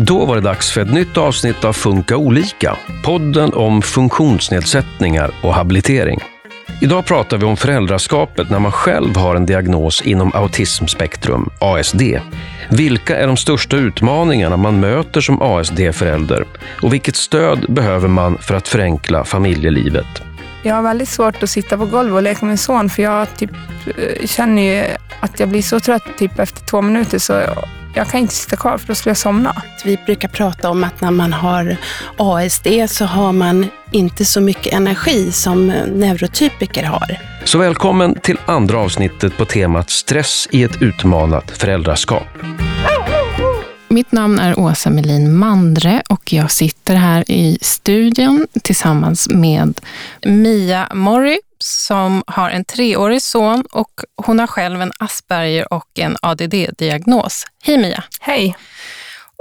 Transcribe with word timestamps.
Då 0.00 0.24
var 0.24 0.34
det 0.34 0.40
dags 0.40 0.70
för 0.70 0.80
ett 0.80 0.92
nytt 0.92 1.16
avsnitt 1.16 1.64
av 1.64 1.72
Funka 1.72 2.16
olika, 2.16 2.76
podden 3.04 3.52
om 3.54 3.82
funktionsnedsättningar 3.82 5.30
och 5.42 5.54
habilitering. 5.54 6.20
Idag 6.80 7.06
pratar 7.06 7.38
vi 7.38 7.44
om 7.44 7.56
föräldraskapet 7.56 8.50
när 8.50 8.58
man 8.58 8.72
själv 8.72 9.16
har 9.16 9.34
en 9.36 9.46
diagnos 9.46 10.02
inom 10.02 10.32
autismspektrum, 10.34 11.50
ASD. 11.58 12.02
Vilka 12.70 13.16
är 13.16 13.26
de 13.26 13.36
största 13.36 13.76
utmaningarna 13.76 14.56
man 14.56 14.80
möter 14.80 15.20
som 15.20 15.42
ASD-förälder 15.42 16.44
och 16.82 16.92
vilket 16.92 17.16
stöd 17.16 17.66
behöver 17.68 18.08
man 18.08 18.38
för 18.38 18.54
att 18.54 18.68
förenkla 18.68 19.24
familjelivet? 19.24 20.22
Jag 20.62 20.74
har 20.74 20.82
väldigt 20.82 21.08
svårt 21.08 21.42
att 21.42 21.50
sitta 21.50 21.78
på 21.78 21.86
golvet 21.86 22.14
och 22.14 22.22
leka 22.22 22.44
med 22.44 22.50
min 22.50 22.58
son 22.58 22.90
för 22.90 23.02
jag 23.02 23.36
typ, 23.36 23.50
eh, 23.86 24.26
känner 24.26 24.62
ju 24.62 24.84
att 25.20 25.40
jag 25.40 25.48
blir 25.48 25.62
så 25.62 25.80
trött 25.80 26.04
typ 26.18 26.38
efter 26.38 26.66
två 26.66 26.82
minuter 26.82 27.18
så 27.18 27.42
jag 27.98 28.08
kan 28.08 28.20
inte 28.20 28.34
sitta 28.34 28.56
kvar 28.56 28.78
för 28.78 28.86
då 28.86 28.94
skulle 28.94 29.10
jag 29.10 29.16
somna. 29.16 29.62
Vi 29.84 29.98
brukar 30.06 30.28
prata 30.28 30.70
om 30.70 30.84
att 30.84 31.00
när 31.00 31.10
man 31.10 31.32
har 31.32 31.76
ASD 32.16 32.66
så 32.88 33.04
har 33.04 33.32
man 33.32 33.66
inte 33.92 34.24
så 34.24 34.40
mycket 34.40 34.72
energi 34.72 35.32
som 35.32 35.66
neurotypiker 35.94 36.84
har. 36.84 37.20
Så 37.44 37.58
välkommen 37.58 38.14
till 38.20 38.38
andra 38.46 38.78
avsnittet 38.78 39.36
på 39.36 39.44
temat 39.44 39.90
stress 39.90 40.48
i 40.50 40.62
ett 40.62 40.82
utmanat 40.82 41.50
föräldraskap. 41.50 42.26
Mitt 43.88 44.12
namn 44.12 44.38
är 44.38 44.58
Åsa 44.58 44.90
Melin 44.90 45.36
Mandre 45.36 46.02
och 46.08 46.32
jag 46.32 46.50
sitter 46.50 46.94
här 46.94 47.30
i 47.30 47.58
studion 47.60 48.46
tillsammans 48.62 49.28
med 49.30 49.80
Mia 50.24 50.88
Morri 50.94 51.38
som 51.58 52.24
har 52.26 52.50
en 52.50 52.64
treårig 52.64 53.22
son 53.22 53.64
och 53.70 53.90
hon 54.16 54.38
har 54.38 54.46
själv 54.46 54.82
en 54.82 54.92
Asperger 54.98 55.72
och 55.72 55.98
en 55.98 56.16
ADD-diagnos. 56.22 57.44
Hej 57.62 57.78
Mia! 57.78 58.04
Hej! 58.20 58.56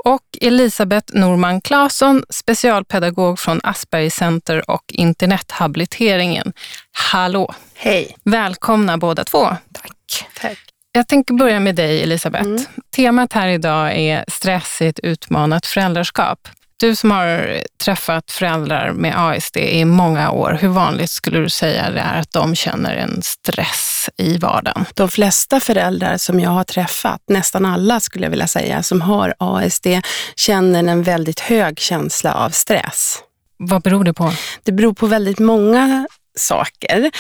Och 0.06 0.24
Elisabeth 0.42 1.16
Norman 1.16 1.62
Claesson, 1.62 2.24
specialpedagog 2.30 3.40
från 3.40 3.60
Asperger 3.64 4.10
Center 4.10 4.70
och 4.72 4.84
internethabiliteringen. 4.88 6.54
Hallå! 6.92 7.54
Hej! 7.76 8.18
Välkomna 8.24 8.98
båda 8.98 9.24
två. 9.24 9.48
Tack. 9.74 10.28
Tack. 10.42 10.58
Jag 10.92 11.08
tänker 11.08 11.34
börja 11.34 11.60
med 11.60 11.76
dig 11.76 12.04
Elisabeth. 12.04 12.46
Mm. 12.46 12.66
Temat 12.96 13.34
här 13.34 13.48
idag 13.48 13.98
är 13.98 14.26
stress 14.28 14.82
i 14.82 14.88
ett 14.88 15.00
utmanat 15.00 15.66
föräldraskap. 15.66 16.48
Du 16.80 16.96
som 16.96 17.12
har 17.12 17.62
träffat 17.84 18.32
föräldrar 18.32 18.92
med 18.92 19.14
ASD 19.18 19.58
i 19.58 19.86
många 19.86 20.32
år, 20.32 20.58
hur 20.62 20.68
vanligt 20.68 21.10
skulle 21.10 21.40
du 21.40 21.50
säga 21.50 21.92
det 21.92 22.00
är 22.00 22.20
att 22.20 22.32
de 22.32 22.56
känner 22.56 22.96
en 22.96 23.22
stress 23.22 24.10
i 24.18 24.38
vardagen? 24.38 24.86
De 24.94 25.10
flesta 25.10 25.60
föräldrar 25.60 26.18
som 26.18 26.40
jag 26.40 26.50
har 26.50 26.64
träffat, 26.64 27.22
nästan 27.28 27.66
alla 27.66 28.00
skulle 28.00 28.26
jag 28.26 28.30
vilja 28.30 28.48
säga, 28.48 28.84
som 28.84 29.02
har 29.02 29.34
ASD, 29.40 29.88
känner 30.36 30.84
en 30.84 31.04
väldigt 31.04 31.40
hög 31.40 31.80
känsla 31.80 32.34
av 32.34 32.50
stress. 32.50 33.20
Vad 33.58 33.82
beror 33.82 34.04
det 34.04 34.14
på? 34.14 34.34
Det 34.64 34.72
beror 34.72 34.94
på 34.94 35.08
väldigt 35.08 35.40
många 35.40 36.08
saker. 36.36 37.12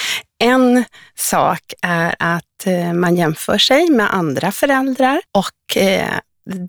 En 0.43 0.85
sak 1.15 1.73
är 1.81 2.15
att 2.19 2.65
eh, 2.65 2.93
man 2.93 3.15
jämför 3.15 3.57
sig 3.57 3.89
med 3.89 4.13
andra 4.13 4.51
föräldrar 4.51 5.21
och 5.31 5.77
eh, 5.77 6.19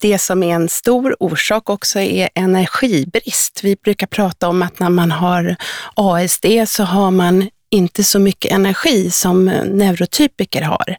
det 0.00 0.18
som 0.18 0.42
är 0.42 0.54
en 0.54 0.68
stor 0.68 1.16
orsak 1.20 1.70
också 1.70 2.00
är 2.00 2.28
energibrist. 2.34 3.60
Vi 3.64 3.76
brukar 3.84 4.06
prata 4.06 4.48
om 4.48 4.62
att 4.62 4.78
när 4.78 4.90
man 4.90 5.10
har 5.10 5.56
ASD 5.94 6.46
så 6.66 6.82
har 6.84 7.10
man 7.10 7.48
inte 7.70 8.04
så 8.04 8.18
mycket 8.18 8.52
energi 8.52 9.10
som 9.10 9.44
neurotypiker 9.66 10.62
har. 10.62 10.96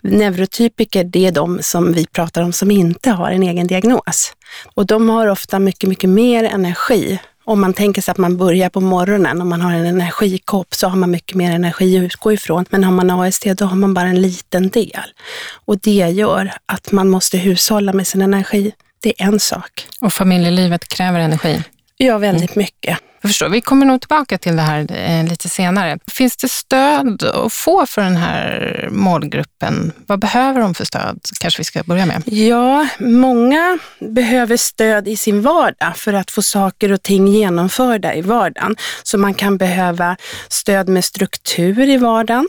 Neurotypiker, 0.00 1.04
det 1.04 1.26
är 1.26 1.32
de 1.32 1.62
som 1.62 1.92
vi 1.92 2.06
pratar 2.06 2.42
om 2.42 2.52
som 2.52 2.70
inte 2.70 3.10
har 3.10 3.30
en 3.30 3.42
egen 3.42 3.66
diagnos. 3.66 4.32
Och 4.74 4.86
de 4.86 5.08
har 5.08 5.26
ofta 5.26 5.58
mycket, 5.58 5.88
mycket 5.88 6.10
mer 6.10 6.44
energi 6.44 7.18
om 7.44 7.60
man 7.60 7.74
tänker 7.74 8.02
sig 8.02 8.12
att 8.12 8.18
man 8.18 8.36
börjar 8.36 8.68
på 8.68 8.80
morgonen, 8.80 9.40
och 9.40 9.46
man 9.46 9.60
har 9.60 9.72
en 9.72 9.86
energikopp 9.86 10.74
så 10.74 10.88
har 10.88 10.96
man 10.96 11.10
mycket 11.10 11.36
mer 11.36 11.52
energi 11.52 11.98
att 11.98 12.02
utgå 12.02 12.32
ifrån. 12.32 12.64
Men 12.70 12.84
har 12.84 12.92
man 12.92 13.10
AST 13.10 13.44
då 13.56 13.64
har 13.64 13.76
man 13.76 13.94
bara 13.94 14.06
en 14.06 14.22
liten 14.22 14.68
del. 14.68 15.12
Och 15.64 15.78
det 15.78 15.90
gör 15.90 16.52
att 16.66 16.92
man 16.92 17.08
måste 17.08 17.38
hushålla 17.38 17.92
med 17.92 18.06
sin 18.06 18.22
energi. 18.22 18.72
Det 19.02 19.22
är 19.22 19.26
en 19.26 19.40
sak. 19.40 19.86
Och 20.00 20.12
familjelivet 20.12 20.88
kräver 20.88 21.20
energi? 21.20 21.62
Ja, 21.96 22.18
väldigt 22.18 22.56
mm. 22.56 22.62
mycket. 22.64 22.98
Jag 23.22 23.30
förstår. 23.30 23.48
Vi 23.48 23.60
kommer 23.60 23.86
nog 23.86 24.00
tillbaka 24.00 24.38
till 24.38 24.56
det 24.56 24.62
här 24.62 24.86
eh, 24.92 25.28
lite 25.28 25.48
senare. 25.48 25.98
Finns 26.12 26.36
det 26.36 26.48
stöd 26.48 27.22
att 27.22 27.52
få 27.52 27.86
för 27.86 28.02
den 28.02 28.16
här 28.16 28.88
målgruppen? 28.90 29.92
Vad 30.06 30.18
behöver 30.18 30.60
de 30.60 30.74
för 30.74 30.84
stöd? 30.84 31.20
Kanske 31.40 31.60
vi 31.60 31.64
ska 31.64 31.82
börja 31.82 32.06
med. 32.06 32.22
Ja, 32.26 32.88
många 32.98 33.78
behöver 34.00 34.56
stöd 34.56 35.08
i 35.08 35.16
sin 35.16 35.42
vardag 35.42 35.96
för 35.96 36.12
att 36.12 36.30
få 36.30 36.42
saker 36.42 36.92
och 36.92 37.02
ting 37.02 37.28
genomförda 37.28 38.14
i 38.14 38.20
vardagen. 38.20 38.76
Så 39.02 39.18
man 39.18 39.34
kan 39.34 39.56
behöva 39.56 40.16
stöd 40.48 40.88
med 40.88 41.04
struktur 41.04 41.88
i 41.88 41.96
vardagen. 41.96 42.48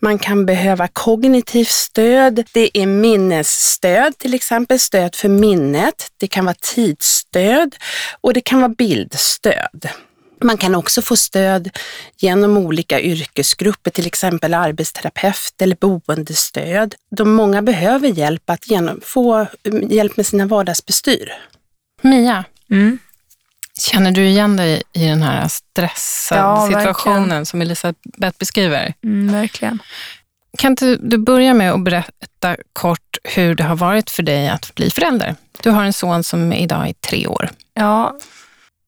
Man 0.00 0.18
kan 0.18 0.46
behöva 0.46 0.88
kognitivt 0.88 1.70
stöd. 1.70 2.44
Det 2.52 2.78
är 2.78 2.86
minnesstöd, 2.86 4.18
till 4.18 4.34
exempel 4.34 4.80
stöd 4.80 5.14
för 5.14 5.28
minnet. 5.28 6.10
Det 6.20 6.26
kan 6.26 6.44
vara 6.44 6.56
tidsstöd 6.60 7.76
och 8.20 8.32
det 8.32 8.40
kan 8.40 8.60
vara 8.60 8.74
bildstöd. 8.78 9.88
Man 10.46 10.56
kan 10.56 10.74
också 10.74 11.02
få 11.02 11.16
stöd 11.16 11.70
genom 12.18 12.56
olika 12.56 13.00
yrkesgrupper, 13.00 13.90
till 13.90 14.06
exempel 14.06 14.54
arbetsterapeut 14.54 15.62
eller 15.62 15.76
boendestöd. 15.80 16.94
De 17.10 17.32
många 17.32 17.62
behöver 17.62 18.08
hjälp 18.08 18.50
att 18.50 18.70
genom, 18.70 19.00
få 19.04 19.46
mm, 19.64 19.88
hjälp 19.90 20.16
med 20.16 20.26
sina 20.26 20.46
vardagsbestyr. 20.46 21.32
Mia, 22.02 22.44
mm. 22.70 22.98
känner 23.78 24.12
du 24.12 24.26
igen 24.26 24.56
dig 24.56 24.82
i 24.92 25.06
den 25.06 25.22
här 25.22 25.48
stressade 25.48 26.40
ja, 26.40 26.66
situationen 26.66 27.20
verkligen. 27.20 27.46
som 27.46 27.62
Elisabeth 27.62 28.38
beskriver? 28.38 28.94
Mm, 29.04 29.32
verkligen. 29.32 29.78
Kan 30.58 30.72
inte 30.72 30.96
du 30.96 31.18
börja 31.18 31.54
med 31.54 31.72
att 31.72 31.84
berätta 31.84 32.56
kort 32.72 33.18
hur 33.24 33.54
det 33.54 33.64
har 33.64 33.76
varit 33.76 34.10
för 34.10 34.22
dig 34.22 34.48
att 34.48 34.74
bli 34.74 34.90
förälder? 34.90 35.34
Du 35.62 35.70
har 35.70 35.84
en 35.84 35.92
son 35.92 36.24
som 36.24 36.52
idag 36.52 36.88
är 36.88 36.92
tre 36.92 37.26
år. 37.26 37.50
Ja, 37.74 38.16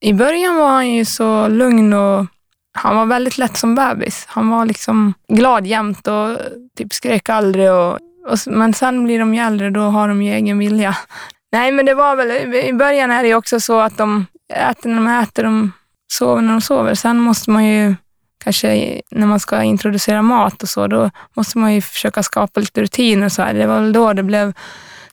i 0.00 0.12
början 0.12 0.56
var 0.56 0.68
han 0.68 0.88
ju 0.88 1.04
så 1.04 1.48
lugn 1.48 1.92
och 1.92 2.26
han 2.72 2.96
var 2.96 3.06
väldigt 3.06 3.38
lätt 3.38 3.56
som 3.56 3.74
bebis. 3.74 4.24
Han 4.28 4.48
var 4.48 4.64
liksom 4.64 5.14
glad 5.28 5.66
jämt 5.66 6.06
och 6.06 6.38
typ 6.76 6.92
skrek 6.92 7.28
aldrig. 7.28 7.72
Och, 7.72 7.92
och, 8.26 8.38
men 8.46 8.74
sen 8.74 9.04
blir 9.04 9.18
de 9.18 9.34
ju 9.34 9.40
äldre, 9.40 9.70
då 9.70 9.80
har 9.80 10.08
de 10.08 10.22
ju 10.22 10.32
egen 10.34 10.58
vilja. 10.58 10.96
Nej, 11.52 11.72
men 11.72 11.86
det 11.86 11.94
var 11.94 12.16
väl, 12.16 12.54
i 12.54 12.72
början 12.72 13.10
är 13.10 13.22
det 13.22 13.28
ju 13.28 13.34
också 13.34 13.60
så 13.60 13.80
att 13.80 13.96
de 13.96 14.26
äter 14.54 14.90
när 14.90 14.96
de 14.96 15.08
äter, 15.08 15.42
de 15.42 15.72
sover 16.12 16.42
när 16.42 16.52
de 16.52 16.60
sover. 16.60 16.94
Sen 16.94 17.20
måste 17.20 17.50
man 17.50 17.64
ju 17.64 17.94
kanske 18.44 19.00
när 19.10 19.26
man 19.26 19.40
ska 19.40 19.62
introducera 19.62 20.22
mat 20.22 20.62
och 20.62 20.68
så, 20.68 20.86
då 20.86 21.10
måste 21.34 21.58
man 21.58 21.74
ju 21.74 21.80
försöka 21.80 22.22
skapa 22.22 22.60
lite 22.60 22.82
rutiner 22.82 23.26
och 23.26 23.32
så 23.32 23.42
här. 23.42 23.54
Det 23.54 23.66
var 23.66 23.80
väl 23.80 23.92
då 23.92 24.12
det 24.12 24.22
blev, 24.22 24.52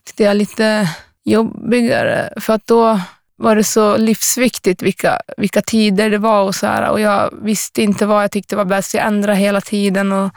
tyckte 0.04 0.22
jag, 0.22 0.36
lite 0.36 0.88
jobbigare. 1.24 2.32
För 2.40 2.52
att 2.52 2.66
då 2.66 3.00
var 3.36 3.56
det 3.56 3.64
så 3.64 3.96
livsviktigt 3.96 4.82
vilka, 4.82 5.20
vilka 5.36 5.62
tider 5.62 6.10
det 6.10 6.18
var 6.18 6.42
och 6.42 6.54
så 6.54 6.66
här. 6.66 6.90
Och 6.90 7.00
jag 7.00 7.30
visste 7.42 7.82
inte 7.82 8.06
vad 8.06 8.22
jag 8.22 8.30
tyckte 8.30 8.56
var 8.56 8.64
bäst. 8.64 8.94
Jag 8.94 9.06
ändrade 9.06 9.38
hela 9.38 9.60
tiden. 9.60 10.12
Och, 10.12 10.30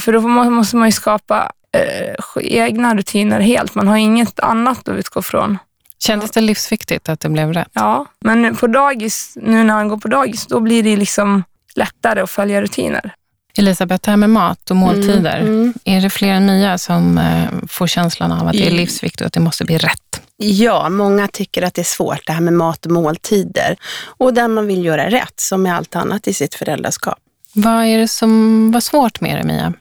för 0.00 0.12
då 0.12 0.20
måste 0.20 0.76
man 0.76 0.88
ju 0.88 0.92
skapa 0.92 1.52
eh, 1.72 2.42
egna 2.42 2.94
rutiner 2.94 3.40
helt. 3.40 3.74
Man 3.74 3.88
har 3.88 3.96
inget 3.96 4.40
annat 4.40 4.88
att 4.88 4.98
utgå 4.98 5.22
från. 5.22 5.58
Kändes 5.98 6.30
det 6.30 6.40
livsviktigt 6.40 7.08
att 7.08 7.20
det 7.20 7.28
blev 7.28 7.52
rätt? 7.52 7.70
Ja, 7.72 8.06
men 8.20 8.56
på 8.56 8.66
dagis, 8.66 9.32
nu 9.42 9.64
när 9.64 9.74
han 9.74 9.88
går 9.88 9.96
på 9.96 10.08
dagis, 10.08 10.46
då 10.46 10.60
blir 10.60 10.82
det 10.82 10.96
liksom 10.96 11.44
lättare 11.74 12.20
att 12.20 12.30
följa 12.30 12.62
rutiner. 12.62 13.14
Elisabeth, 13.58 14.04
det 14.04 14.10
här 14.10 14.16
med 14.16 14.30
mat 14.30 14.70
och 14.70 14.76
måltider. 14.76 15.40
Mm, 15.40 15.54
mm. 15.54 15.74
Är 15.84 16.00
det 16.00 16.10
fler 16.10 16.32
än 16.32 16.46
Mia 16.46 16.78
som 16.78 17.18
eh, 17.18 17.48
får 17.68 17.86
känslan 17.86 18.32
av 18.32 18.46
att 18.46 18.52
det 18.52 18.66
är 18.66 18.70
livsviktigt 18.70 19.20
och 19.20 19.26
att 19.26 19.32
det 19.32 19.40
måste 19.40 19.64
bli 19.64 19.78
rätt? 19.78 20.22
Ja, 20.36 20.88
många 20.88 21.28
tycker 21.28 21.62
att 21.62 21.74
det 21.74 21.82
är 21.82 21.84
svårt 21.84 22.26
det 22.26 22.32
här 22.32 22.40
med 22.40 22.52
mat 22.52 22.86
och 22.86 22.92
måltider. 22.92 23.76
Och 24.06 24.34
där 24.34 24.48
man 24.48 24.66
vill 24.66 24.84
göra 24.84 25.10
rätt, 25.10 25.40
som 25.40 25.62
med 25.62 25.76
allt 25.76 25.96
annat 25.96 26.28
i 26.28 26.32
sitt 26.32 26.54
föräldraskap. 26.54 27.18
Vad 27.52 27.84
är 27.84 27.98
det 27.98 28.08
som 28.08 28.70
var 28.72 28.80
svårt 28.80 29.20
med 29.20 29.38
det, 29.38 29.44
Mia? 29.44 29.72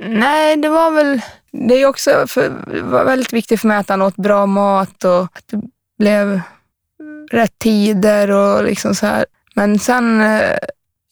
Nej, 0.00 0.56
det 0.56 0.68
var 0.68 0.90
väl... 0.90 1.20
Det 1.52 1.74
är 1.74 1.86
också 1.86 2.26
för, 2.26 2.52
det 2.72 2.82
var 2.82 3.04
väldigt 3.04 3.32
viktigt 3.32 3.60
för 3.60 3.68
mig 3.68 3.76
att 3.76 3.88
han 3.88 4.02
åt 4.02 4.16
bra 4.16 4.46
mat 4.46 5.04
och 5.04 5.22
att 5.22 5.44
det 5.46 5.60
blev 5.98 6.40
rätt 7.30 7.58
tider 7.58 8.30
och 8.30 8.64
liksom 8.64 8.94
så 8.94 9.06
här. 9.06 9.26
Men 9.54 9.78
sen 9.78 10.20
eh, 10.20 10.56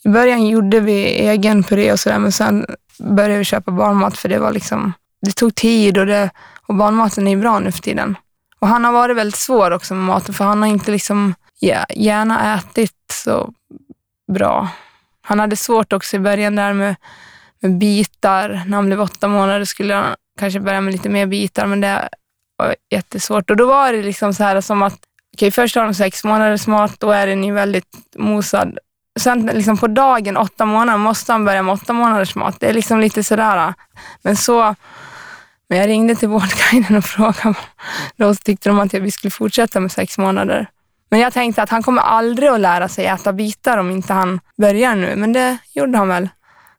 i 0.04 0.08
början 0.08 0.46
gjorde 0.46 0.80
vi 0.80 1.04
egen 1.04 1.62
puré 1.62 1.92
och 1.92 2.00
sådär, 2.00 2.18
men 2.18 2.32
sen 2.32 2.66
började 2.98 3.38
vi 3.38 3.44
köpa 3.44 3.70
barnmat 3.70 4.16
för 4.16 4.28
det 4.28 4.38
var 4.38 4.52
liksom, 4.52 4.92
det 5.20 5.32
tog 5.32 5.54
tid 5.54 5.98
och, 5.98 6.06
det, 6.06 6.30
och 6.66 6.74
barnmaten 6.74 7.28
är 7.28 7.36
bra 7.36 7.58
nu 7.58 7.72
för 7.72 7.82
tiden. 7.82 8.16
Och 8.62 8.68
han 8.68 8.84
har 8.84 8.92
varit 8.92 9.16
väldigt 9.16 9.40
svår 9.40 9.70
också 9.70 9.94
med 9.94 10.04
maten, 10.04 10.34
för 10.34 10.44
han 10.44 10.62
har 10.62 10.68
inte 10.68 10.90
liksom 10.90 11.34
gärna 11.94 12.54
ätit 12.54 12.94
så 13.12 13.52
bra. 14.32 14.68
Han 15.22 15.40
hade 15.40 15.56
svårt 15.56 15.92
också 15.92 16.16
i 16.16 16.20
början 16.20 16.56
där 16.56 16.72
med, 16.72 16.96
med 17.60 17.78
bitar. 17.78 18.62
När 18.66 18.76
han 18.76 18.86
blev 18.86 19.00
åtta 19.00 19.28
månader 19.28 19.64
skulle 19.64 19.94
han 19.94 20.14
kanske 20.38 20.60
börja 20.60 20.80
med 20.80 20.92
lite 20.92 21.08
mer 21.08 21.26
bitar, 21.26 21.66
men 21.66 21.80
det 21.80 22.08
var 22.56 22.74
jättesvårt. 22.90 23.50
Och 23.50 23.56
då 23.56 23.66
var 23.66 23.92
det 23.92 24.02
liksom 24.02 24.34
så 24.34 24.44
här 24.44 24.60
som 24.60 24.82
att 24.82 24.98
okej, 25.36 25.50
först 25.50 25.76
har 25.76 25.84
de 25.84 25.94
sex 25.94 26.24
månaders 26.24 26.66
mat, 26.66 27.00
då 27.00 27.10
är 27.10 27.26
den 27.26 27.44
ju 27.44 27.52
väldigt 27.52 27.96
mosad. 28.16 28.78
Sen 29.20 29.46
liksom 29.46 29.78
på 29.78 29.86
dagen, 29.86 30.36
åtta 30.36 30.64
månader, 30.64 30.98
måste 30.98 31.32
han 31.32 31.44
börja 31.44 31.62
med 31.62 31.72
åtta 31.72 31.92
månaders 31.92 32.34
mat. 32.34 32.60
Det 32.60 32.68
är 32.68 32.74
liksom 32.74 33.00
lite 33.00 33.24
sådär. 33.24 33.74
Men 34.22 34.36
så, 34.36 34.74
men 35.72 35.80
jag 35.80 35.88
ringde 35.88 36.14
till 36.14 36.28
Vårdguiden 36.28 36.96
och 36.96 37.04
frågade. 37.04 37.54
Då 38.16 38.34
tyckte 38.34 38.68
de 38.68 38.78
att 38.80 38.94
vi 38.94 39.10
skulle 39.10 39.30
fortsätta 39.30 39.80
med 39.80 39.92
sex 39.92 40.18
månader. 40.18 40.66
Men 41.10 41.20
jag 41.20 41.32
tänkte 41.32 41.62
att 41.62 41.70
han 41.70 41.82
kommer 41.82 42.02
aldrig 42.02 42.48
att 42.48 42.60
lära 42.60 42.88
sig 42.88 43.06
äta 43.06 43.32
bitar 43.32 43.78
om 43.78 43.90
inte 43.90 44.12
han 44.12 44.40
börjar 44.60 44.94
nu. 44.94 45.16
Men 45.16 45.32
det 45.32 45.56
gjorde 45.74 45.98
han 45.98 46.08
väl. 46.08 46.28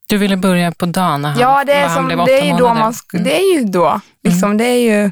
Du 0.08 0.18
ville 0.18 0.38
börja 0.38 0.72
på 0.72 0.86
dagen 0.86 1.22
när 1.22 1.30
han, 1.30 1.40
Ja, 1.40 1.64
det 1.64 1.74
är, 1.74 1.90
som, 1.90 2.06
blev 2.06 2.20
åtta 2.20 2.32
det 2.32 2.40
är 2.40 2.46
ju 2.46 2.52
då 2.52 2.58
månader. 2.58 2.80
man, 2.80 2.92
sk- 2.92 3.14
Mm. 3.14 3.24
det 3.24 3.36
är 3.40 3.58
ju 3.60 3.64
då. 3.66 4.00
Liksom, 4.24 4.58
det 4.58 4.64
är 4.66 5.04
ju, 5.04 5.12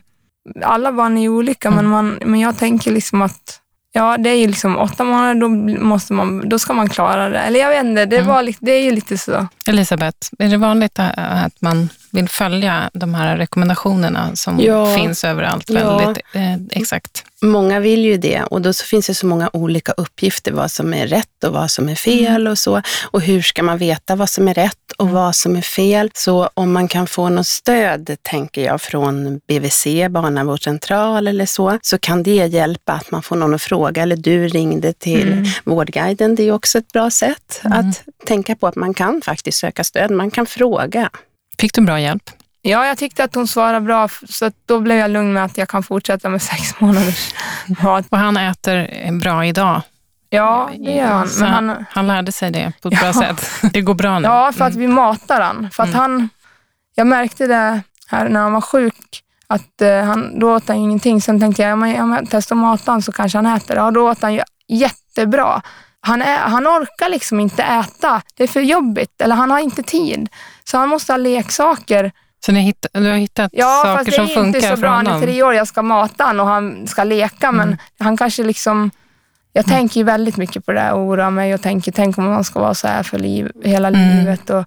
alla 0.64 0.92
barn 0.92 1.18
är 1.18 1.22
ju 1.22 1.30
olika, 1.30 1.68
Mm. 1.68 1.78
men, 1.78 1.88
man, 1.92 2.20
men 2.26 2.40
jag 2.40 2.58
tänker 2.58 2.92
liksom 2.92 3.22
att 3.22 3.58
Ja, 3.94 4.18
det 4.18 4.30
är 4.30 4.36
ju 4.36 4.48
liksom 4.48 4.78
åtta 4.78 5.04
månader, 5.04 5.36
då, 5.42 5.50
måste 5.86 6.14
man, 6.14 6.50
då 6.50 6.60
ska 6.60 6.74
man 6.74 6.90
klara 6.90 7.30
det. 7.30 7.40
Eller 7.40 7.60
jag 7.60 7.70
vet 7.70 7.84
inte, 7.86 8.06
det, 8.06 8.16
Mm. 8.18 8.28
var, 8.28 8.54
det 8.60 8.72
är 8.72 8.84
ju 8.84 8.92
lite 8.92 9.18
så. 9.18 9.48
Elisabeth, 9.68 10.18
är 10.40 10.48
det 10.48 10.58
vanligt 10.58 11.00
att 11.00 11.62
man 11.62 11.90
vill 12.12 12.30
följa 12.30 12.90
de 12.94 13.14
här 13.14 13.38
rekommendationerna 13.38 14.36
som 14.36 14.60
Ja. 14.60 14.96
finns 14.96 15.24
överallt 15.24 15.70
Ja. 15.70 15.98
väldigt 15.98 16.24
eh, 16.34 16.80
exakt? 16.82 17.24
Många 17.44 17.80
vill 17.80 18.06
ju 18.06 18.18
det 18.18 18.44
och 18.44 18.62
då 18.62 18.74
så 18.74 18.86
finns 18.86 19.08
det 19.08 19.14
så 19.14 19.26
många 19.26 19.50
olika 19.54 19.92
uppgifter, 19.92 20.52
vad 20.52 20.72
som 20.72 20.94
är 20.94 21.08
rätt 21.08 21.44
och 21.46 21.54
vad 21.54 21.72
som 21.72 21.90
är 21.90 21.96
fel 21.96 22.48
och 22.48 22.58
så. 22.58 22.82
Och 23.04 23.22
hur 23.22 23.42
ska 23.42 23.64
man 23.64 23.78
veta 23.78 24.16
vad 24.16 24.30
som 24.30 24.48
är 24.48 24.54
rätt 24.54 24.92
och 24.98 25.10
vad 25.10 25.36
som 25.36 25.56
är 25.56 25.62
fel? 25.62 26.10
Så 26.14 26.50
om 26.54 26.72
man 26.72 26.88
kan 26.88 27.08
få 27.08 27.30
något 27.30 27.48
stöd, 27.48 28.16
tänker 28.22 28.66
jag, 28.66 28.82
från 28.82 29.40
BVC, 29.48 29.86
barnavårdscentral 30.10 31.28
eller 31.28 31.46
så, 31.46 31.80
så 31.82 31.98
kan 31.98 32.24
det 32.24 32.36
hjälpa 32.36 32.94
att 32.94 33.12
man 33.12 33.24
får 33.24 33.36
någon 33.36 33.54
att 33.54 33.62
fråga 33.62 34.02
eller 34.02 34.16
du 34.16 34.48
ringde 34.48 34.94
till 34.94 35.50
Vårdguiden. 35.64 36.36
Det 36.36 36.44
är 36.44 36.52
också 36.52 36.78
ett 36.78 36.92
bra 36.92 37.10
sätt 37.12 37.62
att 37.64 38.04
tänka 38.26 38.56
på 38.56 38.68
att 38.68 38.76
man 38.76 38.94
kan 38.94 39.22
faktiskt 39.22 39.58
söka 39.58 39.84
stöd, 39.84 40.12
man 40.12 40.32
kan 40.32 40.46
fråga. 40.46 41.10
Fick 41.62 41.74
du 41.74 41.82
bra 41.82 42.00
hjälp? 42.00 42.30
Ja, 42.62 42.86
jag 42.86 42.98
tyckte 42.98 43.24
att 43.24 43.36
hon 43.36 43.48
svarade 43.48 43.82
bra, 43.82 44.08
så 44.30 44.52
då 44.66 44.80
blev 44.80 44.98
jag 44.98 45.12
lugn 45.12 45.34
med 45.34 45.46
att 45.46 45.58
jag 45.58 45.70
kan 45.70 45.84
fortsätta 45.84 46.30
med 46.30 46.42
sex 46.52 46.80
månaders 46.80 47.34
mat. 47.84 48.06
Och 48.10 48.18
han 48.18 48.38
äter 48.38 49.12
bra 49.20 49.46
idag? 49.46 49.82
Ja, 50.30 50.70
det 50.78 50.92
gör 50.92 51.06
han. 51.08 51.28
Men 51.40 51.50
han, 51.70 51.86
han 51.90 52.08
lärde 52.08 52.32
sig 52.32 52.52
det 52.52 52.74
på 52.82 52.88
ett 52.88 53.00
bra 53.00 53.06
Ja. 53.08 53.14
sätt? 53.14 53.50
Det 53.74 53.82
går 53.82 53.94
bra 53.94 54.20
nu? 54.20 54.28
Ja, 54.28 54.52
för 54.52 54.66
att 54.66 54.76
vi 54.76 54.88
matar 54.88 55.42
han. 55.42 55.70
För 55.72 55.84
att 55.84 55.90
Mm. 55.90 56.00
han, 56.02 56.30
jag 56.96 57.08
märkte 57.08 57.48
det 57.48 57.82
här 58.08 58.30
när 58.30 58.40
han 58.40 58.54
var 58.54 58.62
sjuk, 58.62 59.22
att 59.48 59.82
eh, 59.82 60.04
han, 60.04 60.40
då 60.40 60.56
åt 60.56 60.68
han 60.68 60.78
ju 60.78 60.84
ingenting. 60.84 61.22
Sen 61.22 61.40
tänkte 61.40 61.62
jag, 61.62 61.74
om 61.74 61.88
jag, 61.90 62.04
om 62.04 62.12
jag 62.14 62.28
testar 62.32 62.56
att 62.56 62.62
mata 62.62 62.92
honom 62.92 63.02
så 63.02 63.12
kanske 63.12 63.38
han 63.38 63.46
äter. 63.46 63.76
Ja, 63.78 63.92
då 63.92 64.10
åt 64.12 64.22
han 64.22 64.34
ju 64.34 64.42
jättebra. 64.68 65.62
Han, 66.02 66.22
är, 66.22 66.38
han 66.38 66.68
orkar 66.68 67.10
liksom 67.10 67.40
inte 67.40 67.64
äta. 67.64 68.22
Det 68.36 68.44
är 68.44 68.48
för 68.48 68.62
jobbigt. 68.62 69.22
Eller 69.22 69.36
han 69.36 69.52
har 69.52 69.60
inte 69.60 69.84
tid. 69.84 70.30
Så 70.72 70.78
han 70.78 70.90
måste 70.90 71.14
ha 71.14 71.18
leksaker. 71.18 72.12
Så 72.46 72.52
ni 72.52 72.60
hitt, 72.62 72.86
du 72.94 73.10
har 73.10 73.18
hittat 73.18 73.52
Ja, 73.54 73.82
saker 73.86 73.98
fast 73.98 74.06
det 74.06 74.12
som 74.12 74.24
är 74.26 74.30
ju 74.30 74.34
funkar 74.36 74.48
inte 74.58 74.62
så 74.70 74.76
för 74.76 74.82
bra. 74.82 74.90
Han 74.90 75.08
är 75.08 75.12
honom? 75.12 75.22
tre 75.28 75.44
år, 75.44 75.54
jag 75.54 75.68
ska 75.68 75.82
mata 75.82 76.24
honom 76.24 76.48
och 76.48 76.54
han 76.54 76.88
ska 76.88 77.04
leka. 77.04 77.52
Men 77.52 77.78
han 78.00 78.18
kanske 78.18 78.44
liksom... 78.44 78.92
Jag 79.54 79.66
tänker 79.66 80.00
ju 80.00 80.04
väldigt 80.04 80.38
mycket 80.38 80.66
på 80.66 80.72
det 80.72 80.92
och 80.92 81.00
oroar 81.00 81.30
mig 81.30 81.54
och 81.54 81.62
tänker, 81.62 81.92
tänk 81.92 82.18
om 82.18 82.26
man 82.26 82.44
ska 82.44 82.60
vara 82.60 82.74
så 82.74 82.88
här 82.88 83.04
för 83.04 83.20
liv, 83.20 83.52
hela 83.64 83.88
Mm. 83.88 84.18
livet. 84.18 84.50
Och, 84.50 84.66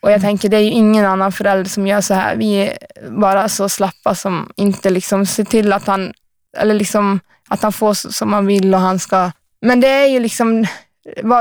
och 0.00 0.12
jag 0.12 0.20
tänker, 0.20 0.48
det 0.48 0.56
är 0.56 0.60
ju 0.60 0.70
ingen 0.70 1.04
annan 1.04 1.32
förälder 1.32 1.70
som 1.70 1.86
gör 1.86 2.00
så 2.00 2.14
här. 2.14 2.36
Vi 2.36 2.54
är 2.54 2.78
bara 3.10 3.48
så 3.48 3.68
slappa 3.68 4.14
som 4.14 4.50
inte 4.56 4.90
liksom 4.90 5.26
ser 5.26 5.44
till 5.44 5.72
att 5.72 5.86
han, 5.86 6.12
eller 6.58 6.74
liksom, 6.74 7.20
att 7.48 7.62
han 7.62 7.72
får 7.72 7.94
som 7.94 8.32
han 8.32 8.46
vill 8.46 8.74
och 8.74 8.80
han 8.80 8.98
ska... 8.98 9.30
Men 9.60 9.80
det 9.80 9.88
är 9.88 10.06
ju 10.06 10.20
liksom, 10.20 10.66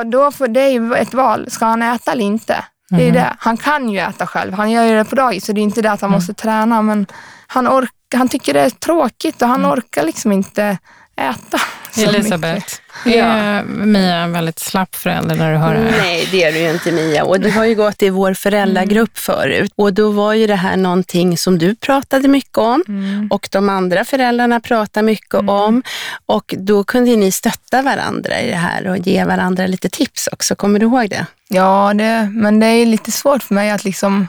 då 0.06 0.31
får, 0.31 0.48
det 0.48 0.62
är 0.62 0.69
ju 0.72 0.94
ett 0.94 1.13
val. 1.13 1.50
Ska 1.50 1.66
han 1.66 1.81
äta 1.81 2.12
eller 2.12 2.25
inte? 2.25 2.63
Det 2.90 2.96
är 2.96 3.00
Mm. 3.10 3.14
det. 3.14 3.36
Han 3.40 3.58
kan 3.58 3.90
ju 3.90 4.00
äta 4.00 4.28
själv. 4.28 4.54
Han 4.54 4.72
gör 4.72 4.84
ju 4.84 4.96
det 4.96 5.06
på 5.06 5.16
dagis, 5.16 5.46
så 5.46 5.54
det 5.54 5.62
är 5.62 5.64
inte 5.64 5.82
det 5.82 5.92
att 5.92 6.02
han 6.02 6.12
måste 6.12 6.34
träna. 6.34 6.82
Men 6.82 7.08
han, 7.48 7.68
ork, 7.68 7.92
han 8.16 8.30
tycker 8.30 8.54
det 8.54 8.62
är 8.62 8.70
tråkigt 8.70 9.42
och 9.42 9.48
han 9.48 9.66
orkar 9.66 10.04
liksom 10.04 10.32
inte 10.32 10.78
äta 11.22 11.58
så 11.92 12.00
mycket. 12.00 12.16
Elisabeth, 12.16 12.74
är 13.06 13.64
Mia 13.64 14.16
en 14.16 14.32
väldigt 14.32 14.60
slapp 14.60 14.96
förälder 14.96 15.36
när 15.36 15.52
du 15.52 15.58
hör 15.58 15.74
det 15.74 15.80
här? 15.80 15.98
Nej, 16.02 16.28
det 16.32 16.44
är 16.44 16.52
du 16.52 16.60
ju 16.60 16.72
inte 16.72 16.92
Mia. 16.92 17.24
Och 17.24 17.40
du 17.40 17.52
har 17.52 17.66
ju 17.66 17.76
gått 17.76 18.02
i 18.04 18.10
vår 18.10 18.34
föräldragrupp 18.34 19.18
förut. 19.18 19.72
Och 19.76 19.94
då 19.94 20.10
var 20.12 20.34
ju 20.34 20.48
det 20.48 20.56
här 20.56 20.78
någonting 20.78 21.38
som 21.38 21.58
du 21.58 21.76
pratade 21.76 22.28
mycket 22.28 22.58
om 22.58 22.84
Mm. 22.88 23.28
och 23.32 23.48
de 23.52 23.70
andra 23.70 24.06
föräldrarna 24.06 24.60
pratar 24.60 25.02
mycket 25.02 25.34
om. 25.50 25.84
Och 26.26 26.54
då 26.58 26.84
kunde 26.84 27.16
ni 27.16 27.32
stötta 27.32 27.82
varandra 27.82 28.42
i 28.42 28.50
det 28.50 28.56
här 28.56 28.88
och 28.88 28.98
ge 28.98 29.24
varandra 29.26 29.68
lite 29.68 29.90
tips 29.90 30.28
också. 30.32 30.56
Kommer 30.56 30.80
du 30.80 30.86
ihåg 30.86 31.10
det? 31.10 31.26
Ja, 31.48 31.92
det, 31.96 32.30
men 32.34 32.60
det 32.60 32.66
är 32.68 32.86
lite 32.86 33.12
svårt 33.12 33.44
för 33.44 33.54
mig 33.56 33.72
att 33.72 33.84
liksom... 33.84 34.28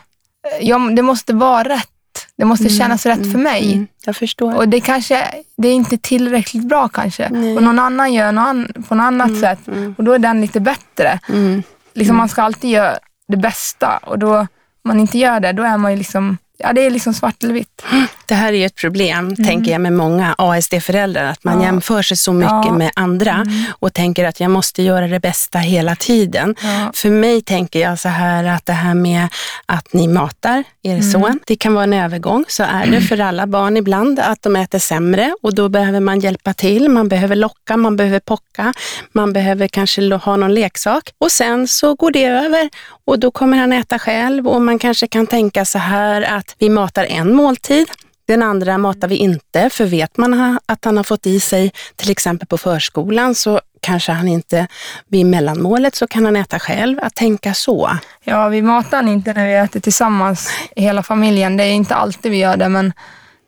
Ja, 0.60 0.78
det 0.78 1.02
måste 1.02 1.32
vara 1.34 1.68
rätt. 1.68 1.88
Det 2.36 2.44
måste 2.44 2.68
kännas 2.68 3.06
rätt 3.06 3.32
för 3.32 3.38
mig. 3.38 3.72
Mm, 3.72 3.86
jag 4.04 4.16
förstår. 4.16 4.56
Och 4.56 4.68
det 4.68 4.80
kanske 4.80 5.34
det 5.56 5.68
är 5.68 5.72
inte 5.72 5.98
tillräckligt 5.98 6.64
bra 6.64 6.88
kanske. 6.88 7.28
Nej. 7.28 7.56
Och 7.56 7.62
någon 7.62 7.78
annan 7.78 8.14
gör 8.14 8.32
något 8.32 8.46
an, 8.46 8.72
på 8.88 8.94
något 8.94 9.04
annat 9.04 9.40
sätt 9.40 9.58
och 9.96 10.04
då 10.04 10.12
är 10.12 10.18
den 10.18 10.40
lite 10.40 10.60
bättre. 10.60 11.20
Mm. 11.28 11.62
Liksom 11.94 12.16
Man 12.16 12.28
ska 12.28 12.42
alltid 12.42 12.70
göra 12.70 12.98
det 13.28 13.36
bästa 13.36 13.96
och 13.96 14.18
då, 14.18 14.38
om 14.38 14.46
man 14.84 15.00
inte 15.00 15.18
gör 15.18 15.40
det, 15.40 15.52
då 15.52 15.62
är 15.62 15.76
man 15.76 15.90
ju 15.90 15.98
liksom... 15.98 16.38
Ja, 16.58 16.72
det 16.72 16.80
är 16.80 16.90
liksom 16.90 17.14
svart 17.14 17.44
eller 17.44 17.54
vitt. 17.54 17.82
Det 18.26 18.34
här 18.34 18.52
är 18.52 18.56
ju 18.56 18.64
ett 18.64 18.74
problem, 18.74 19.36
tänker 19.36 19.72
jag, 19.72 19.80
med 19.80 19.92
många 19.92 20.34
ASD-föräldrar, 20.38 21.24
att 21.24 21.44
man 21.44 21.54
Mm. 21.54 21.64
Ja. 21.66 21.72
jämför 21.72 22.02
sig 22.02 22.16
så 22.16 22.32
mycket 22.32 22.50
Ja. 22.52 22.64
Mm. 22.66 22.78
med 22.78 22.90
andra 22.96 23.44
och 23.78 23.92
tänker 23.94 24.24
att 24.24 24.40
jag 24.40 24.50
måste 24.50 24.82
göra 24.82 25.06
det 25.08 25.20
bästa 25.20 25.58
hela 25.58 25.96
tiden. 25.96 26.54
Ja. 26.62 26.90
För 26.94 27.10
mig 27.10 27.42
tänker 27.42 27.80
jag 27.80 27.98
så 27.98 28.08
här 28.08 28.44
att 28.44 28.66
det 28.66 28.72
här 28.72 28.94
med 28.94 29.28
att 29.66 29.92
ni 29.92 30.08
matar 30.08 30.64
er 30.82 30.90
Mm. 30.96 31.02
son, 31.12 31.40
det 31.46 31.56
kan 31.56 31.74
vara 31.74 31.84
en 31.84 31.92
övergång. 31.92 32.44
Så 32.48 32.62
är 32.62 32.86
det 32.86 33.00
för 33.00 33.20
alla 33.20 33.46
barn 33.46 33.76
ibland, 33.76 34.18
att 34.20 34.42
de 34.42 34.56
äter 34.56 34.78
sämre 34.78 35.34
och 35.42 35.54
då 35.54 35.68
behöver 35.68 36.00
man 36.00 36.20
hjälpa 36.20 36.54
till. 36.54 36.88
Man 36.88 37.08
behöver 37.08 37.36
locka, 37.36 37.76
man 37.76 37.96
behöver 37.96 38.20
pocka, 38.20 38.72
man 39.12 39.32
behöver 39.32 39.68
kanske 39.68 40.14
ha 40.14 40.36
någon 40.36 40.54
leksak 40.54 41.10
och 41.18 41.32
sen 41.32 41.68
så 41.68 41.94
går 41.94 42.10
det 42.10 42.24
över 42.24 42.68
och 43.06 43.18
då 43.18 43.30
kommer 43.30 43.58
han 43.58 43.72
äta 43.72 43.98
själv 43.98 44.48
och 44.48 44.62
man 44.62 44.78
kanske 44.78 45.06
kan 45.08 45.26
tänka 45.26 45.64
så 45.64 45.78
här 45.78 46.22
att 46.22 46.54
vi 46.58 46.68
matar 46.70 47.04
en 47.04 47.34
måltid 47.34 47.86
den 48.26 48.42
andra 48.42 48.78
matar 48.78 49.08
vi 49.08 49.16
inte, 49.16 49.70
för 49.70 49.84
vet 49.84 50.16
man 50.16 50.58
att 50.66 50.84
han 50.84 50.96
har 50.96 51.04
fått 51.04 51.26
i 51.26 51.40
sig, 51.40 51.72
till 51.96 52.10
exempel 52.10 52.48
på 52.48 52.58
förskolan, 52.58 53.34
så 53.34 53.60
kanske 53.80 54.12
han 54.12 54.28
inte, 54.28 54.66
vid 55.08 55.26
mellanmålet 55.26 55.94
så 55.94 56.06
kan 56.06 56.24
han 56.24 56.36
äta 56.36 56.58
själv. 56.58 56.98
Att 57.02 57.14
tänka 57.14 57.54
så. 57.54 57.90
Ja, 58.24 58.48
vi 58.48 58.62
matar 58.62 58.96
han 58.96 59.08
inte 59.08 59.32
när 59.32 59.46
vi 59.46 59.54
äter 59.54 59.80
tillsammans, 59.80 60.50
hela 60.76 61.02
familjen. 61.02 61.56
Det 61.56 61.64
är 61.64 61.72
inte 61.72 61.94
alltid 61.94 62.30
vi 62.32 62.38
gör 62.38 62.56
det, 62.56 62.68
men 62.68 62.92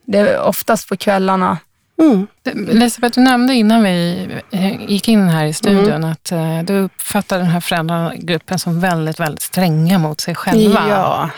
det 0.06 0.18
är 0.18 0.40
oftast 0.40 0.88
på 0.88 0.96
kvällarna. 0.96 1.58
Mm. 2.02 2.26
Elisabeth, 2.70 3.14
du 3.18 3.24
nämnde 3.24 3.54
innan 3.54 3.82
vi 3.82 4.28
eh, 4.52 4.90
gick 4.90 5.08
in 5.08 5.28
här 5.28 5.44
i 5.44 5.52
studion 5.52 5.92
Mm. 5.92 6.10
att 6.10 6.32
eh, 6.32 6.58
du 6.62 6.78
uppfattar 6.78 7.38
den 7.38 7.46
här 7.46 7.60
föräldragruppen 7.60 8.58
som 8.58 8.80
väldigt, 8.80 9.20
väldigt 9.20 9.42
stränga 9.42 9.98
mot 9.98 10.20
sig 10.20 10.34
själva. 10.34 10.88
Ja. 10.88 11.30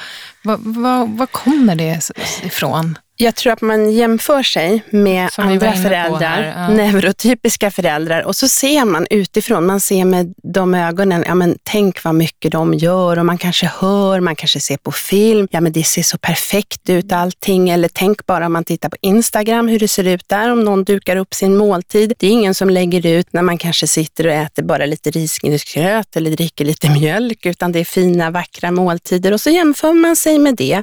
Vad 0.45 0.61
vad- 0.61 1.09
vad 1.09 1.33
kommer 1.33 1.75
det 1.75 2.11
ifrån? 2.43 2.99
Jag 3.23 3.35
tror 3.35 3.53
att 3.53 3.61
man 3.61 3.93
jämför 3.93 4.43
sig 4.43 4.83
med 4.91 5.33
Som 5.33 5.45
andra 5.45 5.73
föräldrar, 5.73 6.43
här, 6.43 6.63
ja. 6.63 6.69
neurotypiska 6.69 7.71
föräldrar 7.71 8.23
och 8.23 8.37
så 8.37 8.49
ser 8.49 8.85
man 8.85 9.07
utifrån, 9.11 9.67
man 9.67 9.81
ser 9.81 10.05
med 10.05 10.35
de 10.43 10.75
ögonen, 10.75 11.25
ja 11.27 11.35
men 11.35 11.59
tänk 11.63 12.05
vad 12.05 12.15
mycket 12.15 12.53
de 12.53 12.75
gör 12.75 13.19
och 13.19 13.27
man 13.27 13.39
kanske 13.39 13.67
hör, 13.67 14.21
man 14.21 14.37
kanske 14.37 14.61
ser 14.61 14.77
på 14.77 14.93
film, 14.93 15.49
ja 15.51 15.61
men 15.61 15.73
det 15.73 15.83
ser 15.83 16.03
så 16.03 16.19
perfekt 16.19 16.91
ut 16.91 17.13
allting 17.13 17.71
eller 17.71 17.89
tänk 17.93 18.27
bara 18.27 18.47
om 18.47 18.53
man 18.53 18.65
tittar 18.65 18.89
på 18.89 18.97
Instagram 19.01 19.69
hur 19.69 19.79
det 19.79 19.89
ser 19.89 20.05
ut 20.05 20.29
där 20.29 20.53
om 20.53 20.65
någon 20.65 20.85
dukar 20.85 21.17
upp 21.17 21.35
sin 21.35 21.57
måltid. 21.57 22.13
Det 22.19 22.27
är 22.27 22.31
ingen 22.31 22.55
som 22.55 22.71
lägger 22.71 23.07
ut 23.07 23.33
när 23.33 23.43
man 23.43 23.59
kanske 23.59 23.87
sitter 23.87 24.27
och 24.27 24.33
äter 24.33 24.63
bara 24.63 24.87
lite 24.87 25.11
risgrynsgröt 25.11 26.17
eller 26.17 26.31
dricker 26.31 26.65
lite 26.65 26.91
mjölk 26.91 27.47
utan 27.47 27.73
det 27.73 27.81
är 27.81 27.85
fina 27.85 28.31
vackra 28.31 28.71
måltider 28.71 29.33
och 29.33 29.41
så 29.41 29.51
jämför 29.51 29.93
man 29.93 30.17
sig 30.17 30.39
med 30.39 30.57
det. 30.57 30.83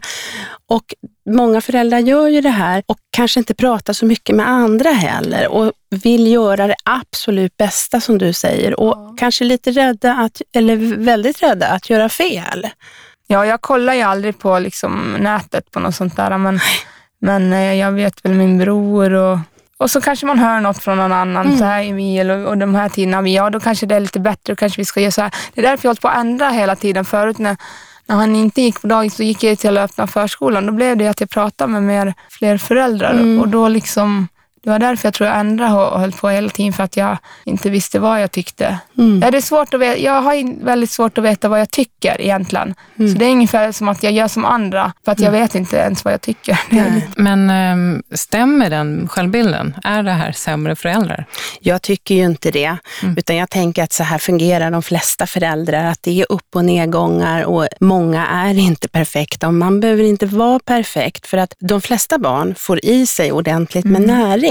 Och 0.70 0.94
många 1.30 1.62
föräldrar 1.62 2.00
gör 2.00 2.27
ju 2.30 2.42
det 2.42 2.50
här 2.50 2.84
och 2.86 2.98
kanske 3.12 3.40
inte 3.40 3.54
pratar 3.54 3.94
så 3.94 4.06
mycket 4.06 4.36
med 4.36 4.50
andra 4.50 4.90
heller 4.90 5.48
och 5.48 5.72
vill 5.90 6.28
göra 6.28 6.68
det 6.68 6.76
absolut 6.84 7.58
bästa 7.58 8.02
som 8.02 8.18
du 8.18 8.34
säger 8.34 8.80
och 8.80 9.20
kanske 9.20 9.44
lite 9.44 9.72
rädda, 9.72 10.14
att, 10.14 10.42
eller 10.54 10.76
väldigt 10.98 11.44
rädda 11.44 11.68
att 11.68 11.90
göra 11.90 12.10
fel. 12.10 12.68
Ja, 13.28 13.46
jag 13.46 13.62
kollar 13.62 13.94
ju 13.94 14.02
aldrig 14.02 14.40
på 14.40 14.60
liksom 14.60 15.16
nätet 15.20 15.72
på 15.72 15.80
något 15.80 15.96
sånt 15.96 16.16
där, 16.16 16.38
men, 16.38 16.60
men 17.20 17.54
eh, 17.54 17.74
jag 17.74 17.92
vet 17.92 18.26
väl 18.26 18.34
min 18.34 18.58
bror 18.58 19.14
och, 19.14 19.40
och 19.78 19.92
så 19.92 20.02
kanske 20.02 20.26
man 20.26 20.40
hör 20.40 20.60
något 20.60 20.78
från 20.78 20.98
någon 20.98 21.12
annan. 21.12 21.58
Så 21.58 21.64
här 21.64 21.84
är 21.84 21.94
vi, 21.94 22.18
eller, 22.18 22.46
och 22.46 22.58
de 22.58 22.76
här 22.76 22.90
tiderna 22.90 23.30
ja 23.30 23.50
då 23.50 23.60
kanske 23.60 23.86
det 23.86 23.96
är 23.96 24.00
lite 24.00 24.20
bättre 24.20 24.54
och 24.54 24.60
kanske 24.60 24.82
vi 24.82 24.86
ska 24.86 25.02
göra 25.02 25.12
så 25.12 25.22
här. 25.22 25.32
Det 25.54 25.62
är 25.62 25.64
därför 25.64 25.86
jag 25.86 25.90
har 25.90 25.92
hållit 25.92 26.02
på 26.02 26.08
att 26.08 26.18
ändra 26.18 26.50
hela 26.50 26.76
tiden. 26.76 27.06
Förut 27.06 27.38
när, 27.38 27.58
när 28.08 28.16
han 28.16 28.36
inte 28.36 28.62
gick 28.62 28.82
på 28.82 28.88
dagis, 28.88 29.16
så 29.16 29.24
gick 29.24 29.44
jag 29.44 29.60
till 29.60 29.78
att 29.78 29.92
öppna 29.92 30.08
förskolan. 30.08 30.66
Då 30.66 30.72
blev 30.72 30.98
det 30.98 31.08
att 31.08 31.20
jag 31.20 31.30
pratade 31.30 31.72
med 31.72 31.84
mer, 31.84 32.14
fler 32.30 32.58
föräldrar 32.58 33.40
och 33.40 33.48
då 33.48 33.68
liksom 33.68 34.28
Det 34.64 34.70
var 34.70 34.80
därför 34.80 35.08
jag 35.08 35.14
tror 35.14 35.30
jag 35.30 35.40
ändrade 35.40 35.74
och 35.74 36.00
höll 36.00 36.12
på 36.12 36.30
hela 36.30 36.50
tiden, 36.50 36.74
för 36.74 36.84
att 36.84 36.98
jag 36.98 37.18
inte 37.46 37.70
visste 37.70 38.00
vad 38.00 38.22
jag 38.22 38.32
tyckte. 38.32 38.78
Mm. 38.98 39.20
Ja, 39.24 39.32
det 39.32 39.38
är 39.38 39.42
svårt 39.42 39.74
att 39.74 39.80
veta. 39.80 39.98
Jag 40.00 40.22
har 40.22 40.64
väldigt 40.66 40.92
svårt 40.92 41.18
att 41.18 41.24
veta 41.24 41.50
vad 41.50 41.60
jag 41.60 41.72
tycker 41.72 42.22
egentligen. 42.22 42.76
Mm. 43.00 43.12
Så 43.14 43.18
det 43.20 43.26
är 43.26 43.30
ungefär 43.32 43.72
som 43.72 43.88
att 43.88 44.04
jag 44.04 44.14
gör 44.14 44.28
som 44.28 44.46
andra, 44.46 44.94
för 45.06 45.12
att 45.12 45.20
jag 45.20 45.32
vet 45.32 45.56
inte 45.56 45.78
ens 45.78 46.06
vad 46.06 46.14
jag 46.14 46.22
tycker. 46.22 46.60
Lite- 46.70 47.02
Men 47.22 47.50
ehm, 47.50 48.04
stämmer 48.12 48.70
den 48.70 49.08
självbilden? 49.08 49.76
Är 49.84 50.04
det 50.04 50.12
här 50.12 50.32
sämre 50.32 50.76
föräldrar? 50.76 51.26
Jag 51.60 51.82
tycker 51.82 52.16
ju 52.16 52.24
inte 52.24 52.52
det, 52.52 52.78
Mm. 53.04 53.18
utan 53.18 53.36
jag 53.36 53.50
tänker 53.50 53.84
att 53.84 53.94
så 53.94 54.04
här 54.04 54.18
fungerar 54.18 54.72
de 54.72 54.82
flesta 54.84 55.28
föräldrar, 55.28 55.84
att 55.86 56.04
det 56.04 56.22
är 56.22 56.26
upp 56.32 56.56
och 56.56 56.66
nedgångar 56.66 57.44
och 57.44 57.68
många 57.80 58.28
är 58.28 58.58
inte 58.60 58.88
perfekta 58.88 59.48
och 59.48 59.54
man 59.54 59.80
behöver 59.80 60.04
inte 60.04 60.26
vara 60.26 60.60
perfekt 60.60 61.28
för 61.28 61.38
att 61.38 61.54
de 61.60 61.82
flesta 61.82 62.18
barn 62.18 62.56
får 62.58 62.86
i 62.86 63.06
sig 63.06 63.32
ordentligt 63.32 63.86
med 63.86 64.02
näring. 64.02 64.47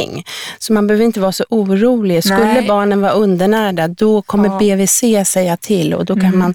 Så 0.58 0.72
man 0.72 0.86
behöver 0.86 1.04
inte 1.04 1.20
vara 1.20 1.32
så 1.32 1.44
orolig. 1.50 2.24
Skulle 2.24 2.44
Nej. 2.44 2.66
barnen 2.68 3.00
vara 3.00 3.12
undernärda, 3.12 3.88
då 3.88 4.22
kommer 4.22 4.48
Ja. 4.48 4.58
BVC 4.58 5.24
säga 5.30 5.56
till 5.56 5.94
och 5.94 6.04
då 6.04 6.14
kan 6.14 6.24
Mm. 6.24 6.38
man 6.38 6.54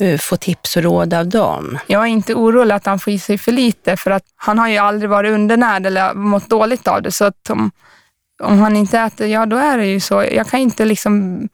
eh, 0.00 0.18
få 0.18 0.36
tips 0.36 0.76
och 0.76 0.82
råd 0.82 1.14
av 1.14 1.26
dem. 1.26 1.78
Jag 1.86 2.02
är 2.02 2.06
inte 2.06 2.34
orolig 2.34 2.74
att 2.74 2.86
han 2.86 2.98
får 2.98 3.12
i 3.12 3.18
sig 3.18 3.38
för 3.38 3.52
lite, 3.52 3.96
för 3.96 4.10
att 4.10 4.22
han 4.36 4.58
har 4.58 4.68
ju 4.68 4.78
aldrig 4.78 5.10
varit 5.10 5.30
undernärd 5.32 5.86
eller 5.86 6.14
mått 6.14 6.48
dåligt 6.50 6.88
av 6.88 7.02
det. 7.02 7.12
Så 7.12 7.24
att 7.24 7.50
om, 7.50 7.70
om 8.42 8.58
han 8.58 8.76
inte 8.76 8.98
äter, 8.98 9.26
ja 9.26 9.46
då 9.46 9.56
är 9.56 9.78
det 9.78 9.86
ju 9.86 10.00
så. 10.00 10.24
Jag 10.32 10.46
kan 10.48 10.60
inte 10.60 10.84
liksom... 10.84 11.48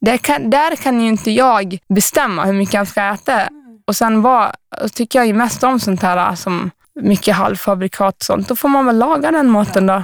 Där 0.00 0.16
kan, 0.16 0.50
där 0.50 0.76
kan 0.76 1.00
ju 1.00 1.08
inte 1.08 1.30
jag 1.30 1.78
bestämma 1.88 2.44
hur 2.44 2.52
mycket 2.52 2.74
han 2.74 2.86
ska 2.86 3.02
äta. 3.12 3.48
Och 3.86 3.96
sen 3.96 4.22
vad, 4.22 4.52
och 4.82 4.92
tycker 4.92 5.18
jag 5.18 5.26
ju 5.26 5.32
mest 5.32 5.62
om 5.64 5.80
sånt 5.80 6.02
här 6.02 6.34
som 6.34 6.70
mycket 7.00 7.36
halvfabrikat 7.36 8.16
och 8.16 8.24
sånt. 8.24 8.48
Då 8.48 8.56
får 8.56 8.68
man 8.68 8.86
väl 8.86 8.98
laga 8.98 9.30
den 9.30 9.50
maten 9.50 9.86
då. 9.86 10.02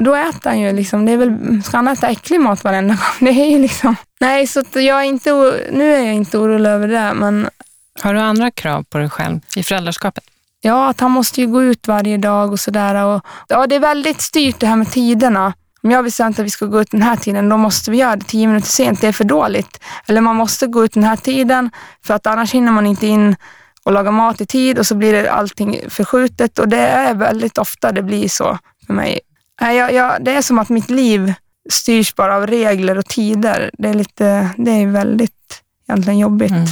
Då 0.00 0.14
äter 0.14 0.50
han 0.50 0.60
ju 0.60 0.72
liksom, 0.72 1.06
det 1.06 1.12
är 1.12 1.16
väl, 1.16 1.62
ska 1.62 1.76
han 1.76 1.88
äta 1.88 2.08
äcklig 2.08 2.40
mat 2.40 2.64
varenda 2.64 2.94
gång? 2.94 3.04
Det 3.20 3.42
är 3.42 3.50
ju 3.50 3.58
liksom... 3.58 3.96
Nej, 4.20 4.46
så 4.46 4.62
jag 4.72 5.00
är 5.00 5.02
inte, 5.02 5.30
nu 5.72 5.94
är 5.94 6.04
jag 6.04 6.14
inte 6.14 6.38
orolig 6.38 6.70
över 6.70 6.88
det, 6.88 7.14
men 7.14 7.48
Har 8.02 8.14
du 8.14 8.20
andra 8.20 8.50
krav 8.50 8.82
på 8.82 8.98
dig 8.98 9.10
själv 9.10 9.40
i 9.56 9.62
föräldraskapet? 9.62 10.24
Ja, 10.60 10.88
att 10.88 11.00
han 11.00 11.10
måste 11.10 11.40
ju 11.40 11.46
gå 11.46 11.62
ut 11.62 11.88
varje 11.88 12.16
dag 12.16 12.52
och 12.52 12.60
sådär. 12.60 13.20
Ja, 13.48 13.66
det 13.66 13.74
är 13.74 13.80
väldigt 13.80 14.20
styrt 14.20 14.60
det 14.60 14.66
här 14.66 14.76
med 14.76 14.90
tiderna. 14.90 15.52
Om 15.82 15.90
jag 15.90 16.04
bestämt 16.04 16.38
att 16.38 16.44
vi 16.44 16.50
ska 16.50 16.66
gå 16.66 16.80
ut 16.80 16.90
den 16.90 17.02
här 17.02 17.16
tiden, 17.16 17.48
då 17.48 17.56
måste 17.56 17.90
vi 17.90 17.96
göra 17.96 18.16
det 18.16 18.24
tio 18.24 18.46
minuter 18.46 18.68
sent. 18.68 19.00
Det 19.00 19.06
är 19.06 19.12
för 19.12 19.24
dåligt. 19.24 19.80
Eller 20.06 20.20
man 20.20 20.36
måste 20.36 20.66
gå 20.66 20.84
ut 20.84 20.92
den 20.92 21.04
här 21.04 21.16
tiden, 21.16 21.70
för 22.06 22.14
att 22.14 22.26
annars 22.26 22.54
hinner 22.54 22.72
man 22.72 22.86
inte 22.86 23.06
in 23.06 23.36
och 23.82 23.92
laga 23.92 24.10
mat 24.10 24.40
i 24.40 24.46
tid 24.46 24.78
och 24.78 24.86
så 24.86 24.94
blir 24.94 25.12
det 25.12 25.32
allting 25.32 25.80
förskjutet. 25.88 26.58
Och 26.58 26.68
det 26.68 26.78
är 26.78 27.14
väldigt 27.14 27.58
ofta 27.58 27.92
det 27.92 28.02
blir 28.02 28.28
så 28.28 28.58
för 28.86 28.94
mig. 28.94 29.20
Nej, 29.60 29.76
Jag, 29.76 29.92
jag, 29.94 30.24
det 30.24 30.32
är 30.32 30.42
som 30.42 30.58
att 30.58 30.68
mitt 30.68 30.90
liv 30.90 31.34
styrs 31.70 32.14
bara 32.14 32.36
av 32.36 32.46
regler 32.46 32.98
och 32.98 33.06
tider. 33.06 33.70
Det 33.78 33.88
är, 33.88 33.94
lite, 33.94 34.50
det 34.56 34.70
är 34.70 34.86
väldigt 34.86 35.62
egentligen 35.88 36.18
jobbigt. 36.18 36.50
Mm. 36.50 36.66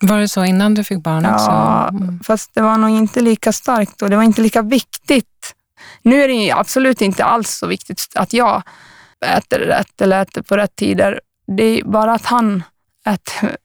Var 0.00 0.18
det 0.18 0.28
så 0.28 0.44
innan 0.44 0.74
du 0.74 0.84
fick 0.84 0.98
barn 1.02 1.26
också? 1.26 1.46
Ja, 1.50 1.88
Mm. 1.88 2.20
fast 2.24 2.54
det 2.54 2.60
var 2.62 2.76
nog 2.78 2.90
inte 2.90 3.20
lika 3.20 3.52
starkt 3.52 3.98
då. 3.98 4.08
Det 4.08 4.16
var 4.16 4.22
inte 4.22 4.42
lika 4.42 4.62
viktigt. 4.62 5.54
Nu 6.02 6.22
är 6.22 6.28
det 6.28 6.34
ju 6.34 6.50
absolut 6.50 7.00
inte 7.00 7.24
alls 7.24 7.50
så 7.50 7.66
viktigt 7.66 8.02
att 8.14 8.32
jag 8.32 8.62
äter 9.26 9.58
rätt 9.58 10.00
eller 10.00 10.22
äter 10.22 10.42
på 10.42 10.56
rätt 10.56 10.76
tider. 10.76 11.20
Det 11.56 11.62
är 11.64 11.84
bara 11.84 12.12
att 12.14 12.26
han 12.26 12.62
äter 13.06 13.56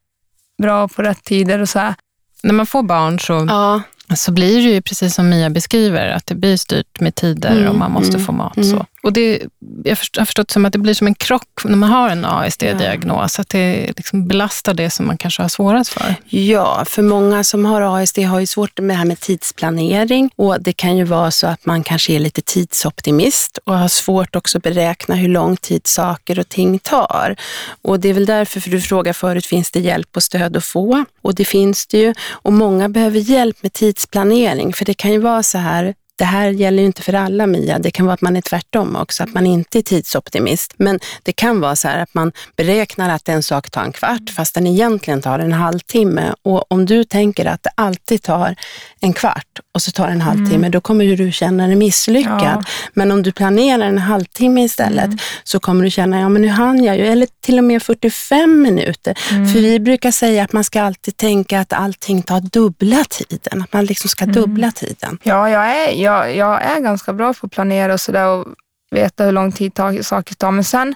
bra 0.61 0.87
på 0.87 1.01
rätt 1.01 1.23
tider 1.23 1.59
och 1.59 1.69
så 1.69 1.79
här. 1.79 1.95
När 2.43 2.53
man 2.53 2.65
får 2.65 2.83
barn 2.83 3.19
så, 3.19 3.45
Ja, 3.49 3.81
så 4.15 4.31
blir 4.31 4.55
det 4.55 4.61
ju 4.73 4.81
precis 4.81 5.15
som 5.15 5.29
Mia 5.29 5.49
beskriver, 5.49 6.07
att 6.09 6.25
det 6.25 6.35
blir 6.35 6.57
styrt 6.57 6.99
med 6.99 7.15
tider 7.15 7.51
Mm, 7.51 7.67
och 7.69 7.75
man 7.75 7.91
måste 7.91 8.13
mm, 8.15 8.25
få 8.25 8.31
mat. 8.31 8.57
mm. 8.57 8.69
Så. 8.69 8.85
Och 9.07 9.13
det, 9.13 9.41
jag 9.83 9.91
har 9.91 10.25
förstått 10.25 10.51
som 10.51 10.65
att 10.65 10.73
det 10.73 10.79
blir 10.79 10.93
som 10.93 11.07
en 11.07 11.15
krock 11.15 11.63
när 11.63 11.75
man 11.75 11.89
har 11.89 12.09
en 12.09 12.25
ASD-diagnos, 12.25 13.39
att 13.39 13.49
det 13.49 13.93
liksom 13.97 14.27
belastar 14.27 14.73
det 14.73 14.89
som 14.89 15.07
man 15.07 15.17
kanske 15.17 15.41
har 15.41 15.49
svårast 15.49 15.89
för. 15.89 16.15
Ja, 16.25 16.85
för 16.85 17.01
många 17.01 17.43
som 17.43 17.65
har 17.65 18.01
ASD 18.01 18.19
har 18.19 18.39
ju 18.39 18.45
svårt 18.45 18.79
med 18.79 18.89
det 18.89 18.97
här 18.97 19.05
med 19.05 19.19
tidsplanering 19.19 20.29
och 20.35 20.61
det 20.61 20.73
kan 20.73 20.97
ju 20.97 21.03
vara 21.03 21.31
så 21.31 21.47
att 21.47 21.65
man 21.65 21.83
kanske 21.83 22.13
är 22.13 22.19
lite 22.19 22.41
tidsoptimist 22.41 23.59
och 23.63 23.77
har 23.77 23.87
svårt 23.87 24.35
också 24.35 24.57
att 24.57 24.63
beräkna 24.63 25.15
hur 25.15 25.29
lång 25.29 25.57
tid 25.57 25.87
saker 25.87 26.39
och 26.39 26.49
ting 26.49 26.79
tar. 26.79 27.35
Och 27.81 27.99
det 27.99 28.09
är 28.09 28.13
väl 28.13 28.25
därför, 28.25 28.59
för 28.59 28.69
du 28.69 28.81
frågade 28.81 29.13
förut, 29.13 29.45
finns 29.45 29.71
det 29.71 29.79
hjälp 29.79 30.09
och 30.15 30.23
stöd 30.23 30.57
att 30.57 30.65
få? 30.65 31.05
Och 31.21 31.35
det 31.35 31.45
finns 31.45 31.87
det 31.87 31.97
ju. 31.97 32.13
Och 32.29 32.53
många 32.53 32.89
behöver 32.89 33.19
hjälp 33.19 33.63
med 33.63 33.73
tidsplanering, 33.73 34.73
för 34.73 34.85
det 34.85 34.93
kan 34.93 35.11
ju 35.11 35.19
vara 35.19 35.43
så 35.43 35.57
här, 35.57 35.93
det 36.17 36.25
här 36.25 36.49
gäller 36.49 36.79
ju 36.79 36.85
inte 36.85 37.01
för 37.01 37.13
alla 37.13 37.47
Mia, 37.47 37.79
det 37.79 37.91
kan 37.91 38.05
vara 38.05 38.13
att 38.13 38.21
man 38.21 38.35
är 38.35 38.41
tvärtom 38.41 38.95
också, 38.95 39.23
att 39.23 39.33
man 39.33 39.45
inte 39.45 39.79
är 39.79 39.81
tidsoptimist. 39.81 40.73
Men 40.77 40.99
det 41.23 41.31
kan 41.31 41.59
vara 41.59 41.75
så 41.75 41.87
här 41.87 42.03
att 42.03 42.13
man 42.13 42.31
beräknar 42.55 43.09
att 43.09 43.29
en 43.29 43.43
sak 43.43 43.69
tar 43.69 43.83
en 43.83 43.91
kvart 43.91 44.29
fast 44.35 44.53
den 44.53 44.67
egentligen 44.67 45.21
tar 45.21 45.39
en 45.39 45.53
halvtimme. 45.53 46.33
Och 46.41 46.71
om 46.71 46.85
du 46.85 47.03
tänker 47.03 47.45
att 47.45 47.63
det 47.63 47.69
alltid 47.75 48.23
tar 48.23 48.55
en 48.99 49.13
kvart 49.13 49.59
och 49.73 49.81
så 49.81 49.91
tar 49.91 50.07
en 50.07 50.21
halvtimme, 50.21 50.69
då 50.69 50.81
kommer 50.81 51.05
ju 51.05 51.15
du 51.15 51.31
känna 51.31 51.67
dig 51.67 51.75
misslyckad. 51.75 52.41
Ja. 52.41 52.63
Men 52.93 53.11
om 53.11 53.23
du 53.23 53.31
planerar 53.31 53.85
en 53.85 53.97
halvtimme 53.97 54.63
istället 54.63 55.09
så 55.43 55.59
kommer 55.59 55.83
du 55.83 55.89
känna, 55.89 56.19
ja 56.19 56.29
men 56.29 56.41
nu 56.41 56.47
hann 56.47 56.83
jag 56.83 56.97
ju, 56.97 57.05
eller 57.07 57.27
till 57.41 57.57
och 57.57 57.63
med 57.63 57.83
45 57.83 58.61
minuter. 58.61 59.13
För 59.53 59.61
vi 59.61 59.79
brukar 59.79 60.11
säga 60.11 60.43
att 60.43 60.53
man 60.53 60.63
ska 60.63 60.81
alltid 60.81 61.17
tänka 61.17 61.59
att 61.59 61.73
allting 61.73 62.21
tar 62.21 62.39
dubbla 62.39 63.03
tiden, 63.09 63.61
att 63.61 63.73
man 63.73 63.85
liksom 63.85 64.09
ska 64.09 64.25
dubbla 64.25 64.71
tiden. 64.71 65.17
Ja, 65.23 65.49
jag 65.49 65.65
är, 65.65 65.91
jag, 65.91 66.06
jag 66.11 66.61
är 66.61 66.79
ganska 66.79 67.13
bra 67.13 67.33
på 67.33 67.45
att 67.45 67.51
planera 67.51 67.93
och 67.93 68.01
sådär 68.01 68.27
och 68.27 68.47
veta 68.91 69.23
hur 69.23 69.31
lång 69.31 69.51
tid 69.51 69.71
saker 70.01 70.35
tar. 70.35 70.51
Men 70.51 70.63
sen 70.63 70.95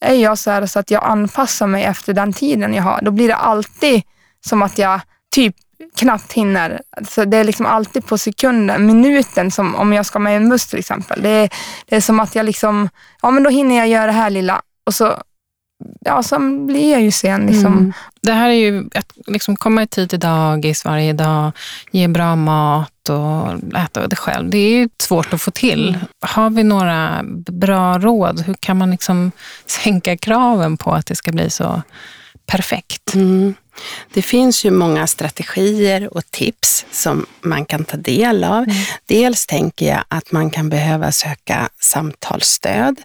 är 0.00 0.14
jag 0.14 0.38
så 0.38 0.50
här 0.50 0.66
så 0.66 0.78
att 0.78 0.90
jag 0.90 1.04
anpassar 1.04 1.66
mig 1.66 1.84
efter 1.84 2.12
den 2.12 2.32
tiden 2.32 2.74
jag 2.74 2.82
har. 2.82 3.00
Då 3.02 3.10
blir 3.10 3.28
det 3.28 3.36
alltid 3.36 4.02
som 4.40 4.62
att 4.62 4.78
jag 4.78 5.00
typ 5.34 5.56
knappt 5.96 6.32
hinner. 6.32 6.80
Så 7.08 7.24
det 7.24 7.36
är 7.36 7.44
liksom 7.44 7.66
alltid 7.66 8.06
på 8.06 8.18
sekunden, 8.18 8.86
minuten, 8.86 9.50
som 9.50 9.74
om 9.74 9.92
jag 9.92 10.06
ska 10.06 10.18
med 10.18 10.36
en 10.36 10.48
buss 10.48 10.66
till 10.66 10.78
exempel. 10.78 11.22
Det 11.22 11.28
är, 11.28 11.50
det 11.86 11.96
är 11.96 12.00
som 12.00 12.20
att 12.20 12.34
jag 12.34 12.46
liksom, 12.46 12.88
ja 13.22 13.30
men 13.30 13.42
då 13.42 13.50
hinner 13.50 13.76
jag 13.76 13.88
göra 13.88 14.06
det 14.06 14.12
här 14.12 14.30
lilla 14.30 14.62
och 14.86 14.94
så, 14.94 15.22
ja 16.00 16.22
så 16.22 16.38
blir 16.66 16.92
jag 16.92 17.02
ju 17.02 17.10
sen 17.10 17.46
liksom. 17.46 17.72
Mm. 17.72 17.92
Det 18.28 18.34
här 18.34 18.48
är 18.48 18.54
ju 18.54 18.88
att 18.94 19.12
liksom 19.26 19.56
komma 19.56 19.82
i 19.82 19.86
tid 19.86 20.10
till 20.10 20.20
dagis 20.20 20.84
varje 20.84 21.12
dag, 21.12 21.52
ge 21.90 22.08
bra 22.08 22.36
mat 22.36 23.08
och 23.08 23.76
äta 23.78 24.06
det 24.06 24.16
själv. 24.16 24.50
Det 24.50 24.58
är 24.58 24.88
svårt 24.98 25.32
att 25.32 25.42
få 25.42 25.50
till. 25.50 25.98
Har 26.20 26.50
vi 26.50 26.64
några 26.64 27.20
bra 27.52 27.98
råd? 27.98 28.40
Hur 28.40 28.54
kan 28.54 28.76
man 28.76 28.90
liksom 28.90 29.32
sänka 29.66 30.16
kraven 30.16 30.76
på 30.76 30.92
att 30.92 31.06
det 31.06 31.14
ska 31.14 31.32
bli 31.32 31.50
så 31.50 31.82
perfekt? 32.46 33.14
Mm. 33.14 33.54
Det 34.14 34.22
finns 34.22 34.64
ju 34.64 34.70
många 34.70 35.06
strategier 35.06 36.16
och 36.16 36.30
tips 36.30 36.86
som 36.90 37.26
man 37.40 37.64
kan 37.64 37.84
ta 37.84 37.96
del 37.96 38.44
av. 38.44 38.66
Dels 39.06 39.46
tänker 39.46 39.86
jag 39.86 40.04
att 40.08 40.32
man 40.32 40.50
kan 40.50 40.68
behöva 40.68 41.12
söka 41.12 41.68
samtalsstöd 41.80 43.00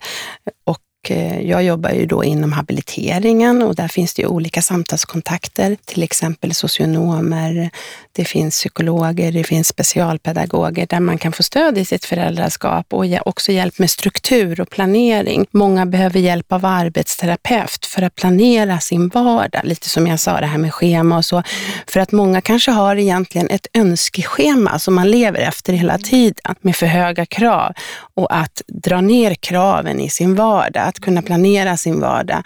och 0.66 0.80
Eh, 1.12 1.42
jag 1.42 1.64
jobbar 1.64 1.90
ju 1.90 2.06
då 2.06 2.24
inom 2.24 2.52
habiliteringen 2.52 3.62
och 3.62 3.76
där 3.76 3.88
finns 3.88 4.14
det 4.14 4.22
ju 4.22 4.28
olika 4.28 4.62
samtalskontakter, 4.62 5.78
till 5.86 6.04
exempel 6.04 6.54
socionomer, 6.54 7.70
det 8.16 8.26
finns 8.26 8.56
psykologer, 8.56 9.32
det 9.32 9.44
finns 9.44 9.68
specialpedagoger 9.68 10.88
där 10.90 11.00
man 11.00 11.18
kan 11.18 11.32
få 11.32 11.44
stöd 11.44 11.78
i 11.78 11.86
sitt 11.86 12.06
föräldraskap 12.06 12.94
och 12.94 13.06
också 13.26 13.52
hjälp 13.52 13.80
med 13.80 13.90
struktur 13.90 14.62
och 14.62 14.70
planering. 14.70 15.46
Många 15.52 15.86
behöver 15.86 16.20
hjälp 16.20 16.52
av 16.52 16.66
arbetsterapeut 16.66 17.86
för 17.86 18.02
att 18.02 18.16
planera 18.16 18.80
sin 18.80 19.08
vardag, 19.08 19.62
lite 19.64 19.90
som 19.90 20.08
jag 20.08 20.20
sa 20.20 20.40
det 20.40 20.46
här 20.46 20.58
med 20.58 20.74
schema 20.74 21.18
och 21.18 21.26
så. 21.26 21.44
För 21.88 22.00
att 22.00 22.12
många 22.12 22.42
kanske 22.42 22.72
har 22.72 22.96
egentligen 22.96 23.50
ett 23.50 23.68
önskeschema 23.74 24.80
som 24.80 24.94
man 24.94 25.12
lever 25.12 25.40
efter 25.40 25.74
hela 25.74 25.98
tiden 25.98 26.56
med 26.62 26.76
för 26.76 26.86
höga 26.86 27.26
krav 27.26 27.74
och 28.16 28.36
att 28.36 28.62
dra 28.68 29.02
ner 29.02 29.36
kraven 29.36 30.00
i 30.00 30.10
sin 30.10 30.36
vardag, 30.36 30.84
att 30.84 31.00
kunna 31.00 31.22
planera 31.22 31.78
sin 31.78 32.00
vardag 32.00 32.44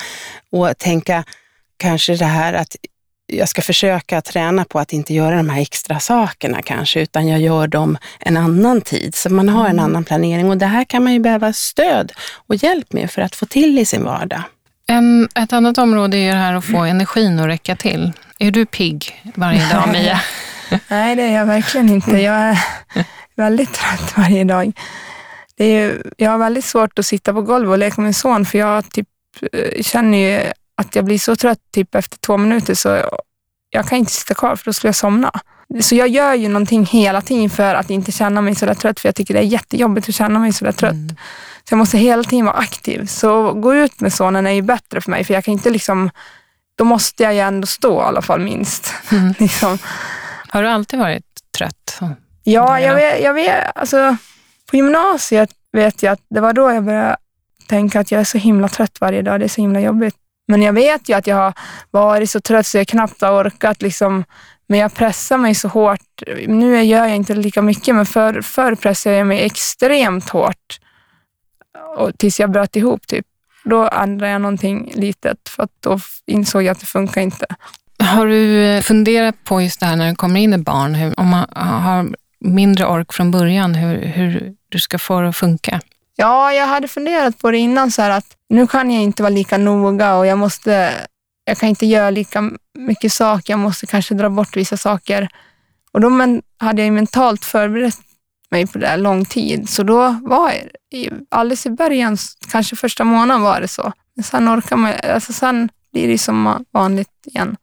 och 0.52 0.78
tänka 0.78 1.24
kanske 1.78 2.16
det 2.16 2.26
här 2.26 2.54
att 2.54 2.76
jag 3.28 3.50
ska 3.50 3.62
försöka 3.62 4.22
träna 4.22 4.66
på 4.66 4.80
att 4.80 4.94
inte 4.94 5.14
göra 5.14 5.36
de 5.36 5.50
här 5.50 5.62
extra 5.62 6.00
sakerna 6.00 6.62
kanske, 6.62 7.00
utan 7.02 7.28
jag 7.28 7.40
gör 7.40 7.68
dem 7.68 7.98
en 8.20 8.38
annan 8.38 8.82
tid. 8.82 9.16
Så 9.16 9.30
man 9.30 9.50
har 9.50 9.68
en 9.68 9.80
annan 9.80 10.04
planering 10.04 10.50
och 10.50 10.58
det 10.58 10.66
här 10.66 10.84
kan 10.84 11.04
man 11.04 11.14
ju 11.14 11.20
behöva 11.20 11.54
stöd 11.54 12.12
och 12.48 12.56
hjälp 12.56 12.94
med 12.94 13.12
för 13.12 13.22
att 13.22 13.36
få 13.36 13.46
till 13.46 13.80
i 13.80 13.86
sin 13.86 14.04
vardag. 14.04 14.42
En, 14.90 15.30
ett 15.36 15.54
annat 15.54 15.78
område 15.78 16.18
är 16.18 16.32
det 16.32 16.38
här 16.40 16.54
att 16.54 16.66
få 16.66 16.78
energin 16.78 17.40
att 17.40 17.48
räcka 17.48 17.76
till. 17.76 18.12
Är 18.40 18.52
du 18.52 18.66
pigg 18.66 19.22
varje 19.36 19.70
dag, 19.74 19.90
Mia? 19.92 20.20
Nej, 20.88 21.16
det 21.16 21.24
är 21.24 21.34
jag 21.34 21.46
verkligen 21.46 21.90
inte. 21.90 22.12
Jag 22.18 22.36
är 22.36 22.58
väldigt 23.36 23.74
trött 23.74 24.14
varje 24.18 24.44
dag. 24.44 24.72
Det 25.58 25.66
är, 25.66 25.80
ju- 25.82 26.04
jag 26.18 26.32
har 26.32 26.38
väldigt 26.38 26.66
svårt 26.66 27.00
att 27.00 27.06
sitta 27.06 27.34
på 27.34 27.42
golvet 27.42 27.70
och 27.72 27.78
leka 27.78 28.02
med 28.02 28.04
min 28.06 28.14
son, 28.14 28.46
för 28.46 28.58
jag 28.58 28.92
typ, 28.92 29.08
eh, 29.54 29.82
känner 29.82 30.18
ju 30.18 30.42
att 30.78 30.96
jag 30.96 31.06
blir 31.06 31.20
så 31.20 31.36
trött 31.36 31.60
typ 31.74 31.96
efter 31.96 32.18
två 32.18 32.38
minuter, 32.38 32.74
så 32.74 33.04
jag 33.70 33.88
kan 33.88 33.98
inte 33.98 34.12
sitta 34.12 34.34
kvar, 34.34 34.56
för 34.56 34.66
då 34.66 34.74
skulle 34.74 34.90
jag 34.90 34.96
somna. 34.96 35.32
Så 35.82 35.96
jag 35.96 36.08
gör 36.08 36.34
ju 36.34 36.48
någonting 36.48 36.86
hela 36.86 37.22
tiden 37.22 37.50
för 37.50 37.76
att 37.76 37.90
inte 37.90 38.12
känna 38.12 38.42
mig 38.42 38.56
så 38.56 38.66
där 38.66 38.74
trött, 38.74 39.00
för 39.00 39.08
jag 39.08 39.16
tycker 39.16 39.34
det 39.34 39.40
är 39.40 39.44
jättejobbigt 39.44 40.10
att 40.10 40.16
känna 40.16 40.40
mig 40.40 40.54
så 40.54 40.66
där 40.66 40.72
trött. 40.72 40.92
Mm. 40.92 41.16
Så 41.64 41.74
jag 41.74 41.78
måste 41.78 41.98
hela 41.98 42.24
tiden 42.24 42.46
vara 42.46 42.56
aktiv. 42.56 43.06
Så 43.06 43.54
gå 43.54 43.76
ut 43.76 44.00
med 44.00 44.14
sonen 44.14 44.48
är 44.48 44.52
ju 44.52 44.62
bättre 44.62 45.02
för 45.02 45.12
mig, 45.12 45.24
för 45.24 45.34
jag 45.34 45.44
kan 45.44 45.52
inte 45.52 45.70
liksom, 45.70 46.10
då 46.76 46.84
måste 46.84 47.24
jag 47.24 47.34
ju 47.34 47.40
ändå 47.40 47.68
stå 47.68 48.02
i 48.02 48.04
alla 48.04 48.22
fall 48.22 48.40
minst. 48.40 48.94
Mm. 49.12 49.34
liksom. 49.40 49.78
Har 50.48 50.64
du 50.64 50.70
alltid 50.70 51.00
varit 51.00 51.26
trött? 51.58 52.00
Ja, 52.44 52.80
jag 52.80 52.96
vet, 52.96 53.24
jag 53.24 53.34
vet, 53.34 53.78
alltså 53.78 54.18
på 54.70 54.76
gymnasiet 54.76 55.50
vet 55.72 56.04
jag 56.04 56.14
att 56.14 56.22
det 56.30 56.42
var 56.42 56.54
då 56.54 56.72
jag 56.72 56.84
började 56.84 57.18
tänka 57.68 58.00
att 58.00 58.12
jag 58.12 58.22
är 58.22 58.26
så 58.26 58.38
himla 58.38 58.70
trött 58.70 59.02
varje 59.02 59.22
dag, 59.22 59.40
det 59.40 59.46
är 59.46 59.50
så 59.50 59.62
himla 59.62 59.80
jobbigt. 59.80 60.16
Men 60.48 60.62
jag 60.62 60.74
vet 60.74 61.10
ju 61.10 61.14
att 61.14 61.28
jag 61.28 61.36
har 61.36 61.54
varit 61.92 62.30
så 62.30 62.42
trött 62.42 62.68
så 62.68 62.78
jag 62.78 62.88
knappt 62.88 63.22
har 63.22 63.44
orkat 63.44 63.82
liksom 63.82 64.24
men 64.68 64.80
jag 64.80 64.94
pressar 64.94 65.38
mig 65.38 65.56
så 65.56 65.68
hårt. 65.68 66.24
Nu 66.48 66.84
gör 66.84 67.06
jag 67.06 67.16
inte 67.16 67.34
lika 67.34 67.62
mycket, 67.62 67.96
men 67.96 68.06
förr 68.06 68.42
för 68.42 68.76
pressade 68.76 69.16
jag 69.16 69.28
mig 69.28 69.46
extremt 69.46 70.30
hårt 70.30 70.80
och 71.98 72.18
tills 72.18 72.40
jag 72.40 72.52
bröt 72.52 72.76
ihop. 72.76 73.08
Typ. 73.08 73.26
Då 73.64 73.90
ändrade 73.90 74.32
jag 74.32 74.42
någonting 74.42 74.92
litet, 74.96 75.50
för 75.50 75.64
att 75.64 75.72
då 75.80 76.00
insåg 76.26 76.64
jag 76.64 76.72
att 76.72 76.80
det 76.80 76.86
funkar 76.86 77.22
inte. 77.22 77.46
Har 78.00 78.28
du 78.28 78.64
eh, 78.64 78.82
funderat 78.82 79.36
på 79.44 79.62
just 79.62 79.80
det 79.80 79.86
här 79.86 79.96
när 79.96 80.10
det 80.10 80.16
kommer 80.16 80.40
in 80.40 80.54
ett 80.54 80.66
barn, 80.66 80.96
hur, 80.96 81.20
om 81.20 81.28
man 81.28 81.46
har 81.56 82.10
mindre 82.40 82.86
ork 82.86 83.14
från 83.14 83.32
början, 83.32 83.76
hur, 83.76 84.06
hur 84.06 84.54
du 84.70 84.80
ska 84.80 84.98
få 84.98 85.22
det 85.22 85.30
att 85.30 85.36
funka? 85.36 85.82
Ja, 86.20 86.54
jag 86.54 86.68
hade 86.68 86.88
funderat 86.88 87.38
på 87.38 87.52
det 87.52 87.58
innan, 87.58 87.92
så 87.92 88.02
att 88.02 88.26
nu 88.50 88.68
kan 88.68 88.92
jag 88.92 89.04
inte 89.04 89.24
vara 89.24 89.34
lika 89.34 89.58
noga 89.58 90.16
och 90.16 90.28
jag 90.28 90.38
måste 90.38 90.94
jag 91.46 91.58
kan 91.58 91.70
inte 91.70 91.86
göra 91.86 92.10
lika 92.10 92.52
mycket 92.74 93.14
saker, 93.14 93.54
jag 93.54 93.60
måste 93.60 93.86
kanske 93.86 94.14
dra 94.14 94.30
bort 94.30 94.58
vissa 94.58 94.78
saker. 94.78 95.30
Och 95.92 96.02
då 96.02 96.10
men, 96.10 96.42
hade 96.58 96.84
jag 96.84 96.94
mentalt 96.94 97.46
förberett 97.46 97.98
mig 98.50 98.68
på 98.68 98.78
det 98.78 98.88
här 98.88 98.98
lång 98.98 99.26
tid, 99.26 99.70
så 99.70 99.84
då 99.84 100.20
var 100.22 100.52
jag, 100.90 101.22
alldeles 101.30 101.66
i 101.66 101.70
början, 101.70 102.18
kanske 102.52 102.76
första 102.76 103.04
månaden 103.04 103.42
var 103.42 103.62
det 103.62 103.68
så. 103.68 103.94
Men 104.16 104.24
sen 104.24 104.50
orkar 104.50 104.76
man, 104.76 104.94
alltså 105.04 105.34
sen 105.34 105.70
blir 105.92 106.08
det 106.08 106.18
som 106.18 106.66
vanligt 106.72 107.10
igen. 107.26 107.58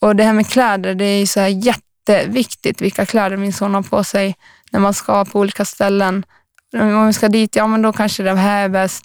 Och 0.00 0.16
det 0.16 0.24
här 0.24 0.32
med 0.32 0.48
kläder, 0.48 0.94
det 0.94 1.04
är 1.04 1.18
ju 1.18 1.26
så 1.26 1.40
här 1.40 1.48
jätteviktigt 1.48 2.80
vilka 2.80 3.06
kläder 3.06 3.36
min 3.36 3.52
son 3.52 3.74
har 3.74 3.82
på 3.82 4.04
sig 4.04 4.36
när 4.70 4.80
man 4.80 4.94
ska 4.94 5.24
på 5.24 5.40
olika 5.40 5.64
ställen. 5.64 6.24
Om 6.72 7.06
vi 7.06 7.12
ska 7.12 7.28
dit, 7.28 7.56
ja 7.56 7.66
men 7.66 7.82
då 7.82 7.92
kanske 7.92 8.22
det 8.22 8.34
här 8.34 8.64
är 8.64 8.68
bäst. 8.68 9.04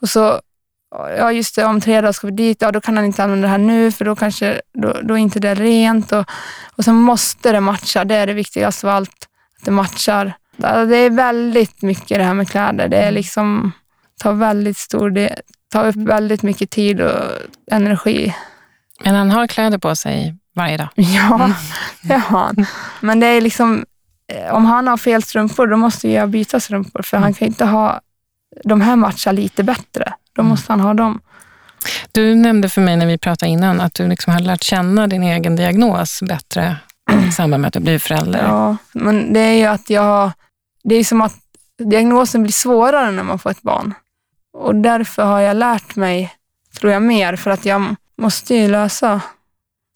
Och 0.00 0.08
så 0.08 0.40
ja 0.90 1.32
just 1.32 1.56
det, 1.56 1.64
om 1.64 1.80
tre 1.80 2.00
dagar 2.00 2.12
ska 2.12 2.26
vi 2.26 2.32
dit, 2.32 2.62
ja 2.62 2.72
då 2.72 2.80
kan 2.80 2.96
han 2.96 3.06
inte 3.06 3.24
använda 3.24 3.46
det 3.46 3.50
här 3.50 3.58
nu 3.58 3.92
för 3.92 4.04
då 4.04 4.16
kanske 4.16 4.60
då, 4.74 4.96
då 5.02 5.14
är 5.14 5.18
inte 5.18 5.40
det 5.40 5.54
rent. 5.54 6.12
Och, 6.12 6.24
och 6.76 6.84
sen 6.84 6.94
måste 6.94 7.52
det 7.52 7.60
matcha, 7.60 8.04
det 8.04 8.14
är 8.14 8.26
det 8.26 8.32
viktigaste 8.32 8.86
av 8.86 8.94
allt, 8.94 9.28
att 9.58 9.64
det 9.64 9.70
matchar. 9.70 10.32
Det 10.56 10.96
är 10.96 11.10
väldigt 11.10 11.82
mycket 11.82 12.18
det 12.18 12.24
här 12.24 12.34
med 12.34 12.50
kläder. 12.50 12.88
Det 12.88 12.96
är 12.96 13.02
mm. 13.02 13.14
liksom, 13.14 13.72
tar 14.20 14.32
väldigt 14.32 14.76
stor 14.76 15.10
det 15.10 15.40
tar 15.72 15.88
upp 15.88 15.96
väldigt 15.96 16.42
mycket 16.42 16.70
tid 16.70 17.00
och 17.00 17.22
energi. 17.70 18.34
Men 19.04 19.14
han 19.14 19.30
har 19.30 19.46
kläder 19.46 19.78
på 19.78 19.96
sig 19.96 20.36
varje 20.54 20.76
dag? 20.76 20.88
Ja, 20.96 21.34
mm. 21.34 21.52
det 22.02 22.14
har 22.14 22.40
han. 22.40 22.66
Men 23.00 23.20
det 23.20 23.26
är 23.26 23.40
liksom, 23.40 23.84
om 24.50 24.64
han 24.64 24.86
har 24.86 24.96
fel 24.96 25.22
strumpor, 25.22 25.66
då 25.66 25.76
måste 25.76 26.08
jag 26.08 26.28
byta 26.28 26.60
strumpor, 26.60 27.02
för 27.02 27.16
han 27.16 27.34
kan 27.34 27.48
inte 27.48 27.64
ha, 27.64 28.00
de 28.64 28.80
här 28.80 28.96
matchar 28.96 29.32
lite 29.32 29.62
bättre. 29.62 30.14
Då 30.32 30.42
mm. 30.42 30.50
måste 30.50 30.72
han 30.72 30.80
ha 30.80 30.94
dem. 30.94 31.20
Du 32.12 32.34
nämnde 32.34 32.68
för 32.68 32.80
mig 32.80 32.96
när 32.96 33.06
vi 33.06 33.18
pratade 33.18 33.50
innan 33.50 33.80
att 33.80 33.94
du 33.94 34.08
liksom 34.08 34.32
har 34.32 34.40
lärt 34.40 34.62
känna 34.62 35.06
din 35.06 35.22
egen 35.22 35.56
diagnos 35.56 36.22
bättre 36.22 36.76
i 37.28 37.32
samband 37.32 37.60
med 37.60 37.68
att 37.68 37.74
du 37.74 37.80
blir 37.80 37.98
förälder. 37.98 38.42
Ja, 38.42 38.76
men 38.92 39.32
det 39.32 39.40
är 39.40 39.54
ju 39.54 39.64
att 39.64 39.90
jag... 39.90 40.32
Det 40.84 40.94
är 40.94 41.04
som 41.04 41.20
att 41.20 41.34
diagnosen 41.78 42.42
blir 42.42 42.52
svårare 42.52 43.10
när 43.10 43.22
man 43.22 43.38
får 43.38 43.50
ett 43.50 43.62
barn. 43.62 43.94
Och 44.52 44.74
därför 44.74 45.24
har 45.24 45.40
jag 45.40 45.56
lärt 45.56 45.96
mig, 45.96 46.34
tror 46.80 46.92
jag, 46.92 47.02
mer 47.02 47.36
för 47.36 47.50
att 47.50 47.64
jag 47.64 47.94
måste 48.18 48.54
ju 48.54 48.68
lösa 48.68 49.20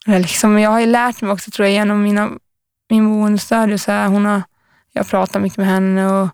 det. 0.07 0.19
Liksom, 0.19 0.59
jag 0.59 0.71
har 0.71 0.81
ju 0.81 0.87
lärt 0.87 1.23
mig 1.23 1.33
också, 1.33 1.51
tror 1.51 1.67
jag, 1.69 1.73
genom 1.73 2.03
mina, 2.03 2.31
min 2.89 3.11
boendestödjare. 3.11 3.79
Så 3.79 3.93
här, 3.93 4.07
hon 4.07 4.27
har, 4.27 4.43
jag 4.93 5.09
pratar 5.09 5.41
mycket 5.41 5.59
med 5.59 5.67
henne 5.67 6.07
och 6.07 6.29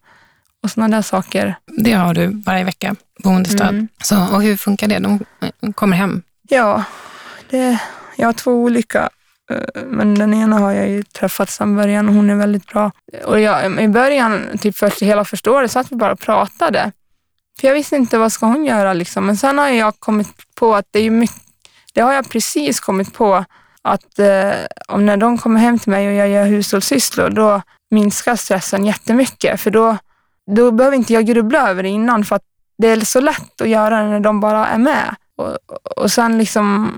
och 0.64 0.70
sådana 0.70 0.96
där 0.96 1.02
saker. 1.02 1.54
Det 1.66 1.92
har 1.92 2.14
du 2.14 2.42
varje 2.46 2.64
vecka, 2.64 2.96
boendestöd. 3.22 3.68
Mm. 3.68 3.88
Så, 4.02 4.16
och 4.34 4.42
hur 4.42 4.56
funkar 4.56 4.88
det? 4.88 4.98
De 4.98 5.18
kommer 5.72 5.96
hem? 5.96 6.22
Ja, 6.48 6.84
det, 7.50 7.78
jag 8.16 8.28
har 8.28 8.32
två 8.32 8.52
olika. 8.52 9.08
Eh, 9.50 9.82
men 9.86 10.14
den 10.14 10.34
ena 10.34 10.58
har 10.58 10.72
jag 10.72 10.88
ju 10.88 11.02
träffat 11.02 11.50
sedan 11.50 11.76
början 11.76 12.08
och 12.08 12.14
hon 12.14 12.30
är 12.30 12.34
väldigt 12.34 12.66
bra. 12.66 12.90
Och 13.24 13.40
jag, 13.40 13.82
I 13.82 13.88
början, 13.88 14.58
typ 14.60 14.76
först 14.76 15.02
hela 15.02 15.24
första 15.24 15.50
året, 15.50 15.70
så 15.70 15.78
att 15.78 15.92
vi 15.92 15.96
bara 15.96 16.16
pratade. 16.16 16.92
För 17.60 17.68
jag 17.68 17.74
visste 17.74 17.96
inte 17.96 18.18
vad 18.18 18.32
ska 18.32 18.46
hon 18.46 18.64
göra 18.64 18.92
liksom. 18.92 19.26
Men 19.26 19.36
sen 19.36 19.58
har 19.58 19.68
jag 19.68 20.00
kommit 20.00 20.28
på 20.54 20.74
att 20.74 20.86
det 20.90 21.00
är 21.00 21.10
mycket, 21.10 21.42
det 21.94 22.00
har 22.00 22.12
jag 22.12 22.28
precis 22.30 22.80
kommit 22.80 23.14
på 23.14 23.44
att 23.84 24.18
eh, 24.18 24.52
om 24.88 25.06
när 25.06 25.16
de 25.16 25.38
kommer 25.38 25.60
hem 25.60 25.78
till 25.78 25.90
mig 25.90 26.08
och 26.08 26.14
jag 26.14 26.28
gör 26.28 26.46
hushållssysslor, 26.46 27.30
då 27.30 27.62
minskar 27.90 28.36
stressen 28.36 28.86
jättemycket. 28.86 29.60
För 29.60 29.70
då 29.70 29.96
då 30.46 30.70
behöver 30.70 30.96
inte 30.96 31.12
jag 31.12 31.26
grubbla 31.26 31.70
över 31.70 31.82
det 31.82 31.88
innan 31.88 32.24
för 32.24 32.36
att 32.36 32.42
det 32.78 32.88
är 32.88 33.00
så 33.00 33.20
lätt 33.20 33.60
att 33.60 33.68
göra 33.68 34.02
det 34.02 34.08
när 34.08 34.20
de 34.20 34.40
bara 34.40 34.66
är 34.66 34.78
med. 34.78 35.14
Och, 35.36 35.56
och 36.02 36.12
sen 36.12 36.38
liksom 36.38 36.92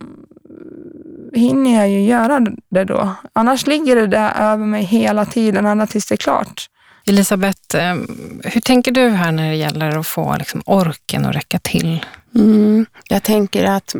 hinner 1.35 1.75
jag 1.75 1.89
ju 1.89 2.01
göra 2.01 2.47
det 2.69 2.85
då. 2.85 3.15
Annars 3.33 3.67
ligger 3.67 3.97
det 3.97 4.07
där 4.07 4.53
över 4.53 4.67
mig 4.67 4.83
hela 4.83 5.25
tiden, 5.25 5.67
ända 5.67 5.87
tills 5.87 6.07
det 6.07 6.15
är 6.15 6.17
klart. 6.17 6.67
Elisabeth, 7.07 7.77
eh, 7.77 7.95
hur 8.45 8.61
tänker 8.61 8.93
du 8.93 9.09
här 9.09 9.33
när 9.33 9.49
det 9.51 9.57
gäller 9.57 9.99
att 9.99 10.07
få 10.07 10.37
liksom 10.39 10.63
orken 10.67 11.27
att 11.27 11.37
räcka 11.37 11.59
till? 11.59 12.05
Mm, 12.35 12.87
jag 13.09 13.23
tänker 13.23 13.65
att 13.65 13.97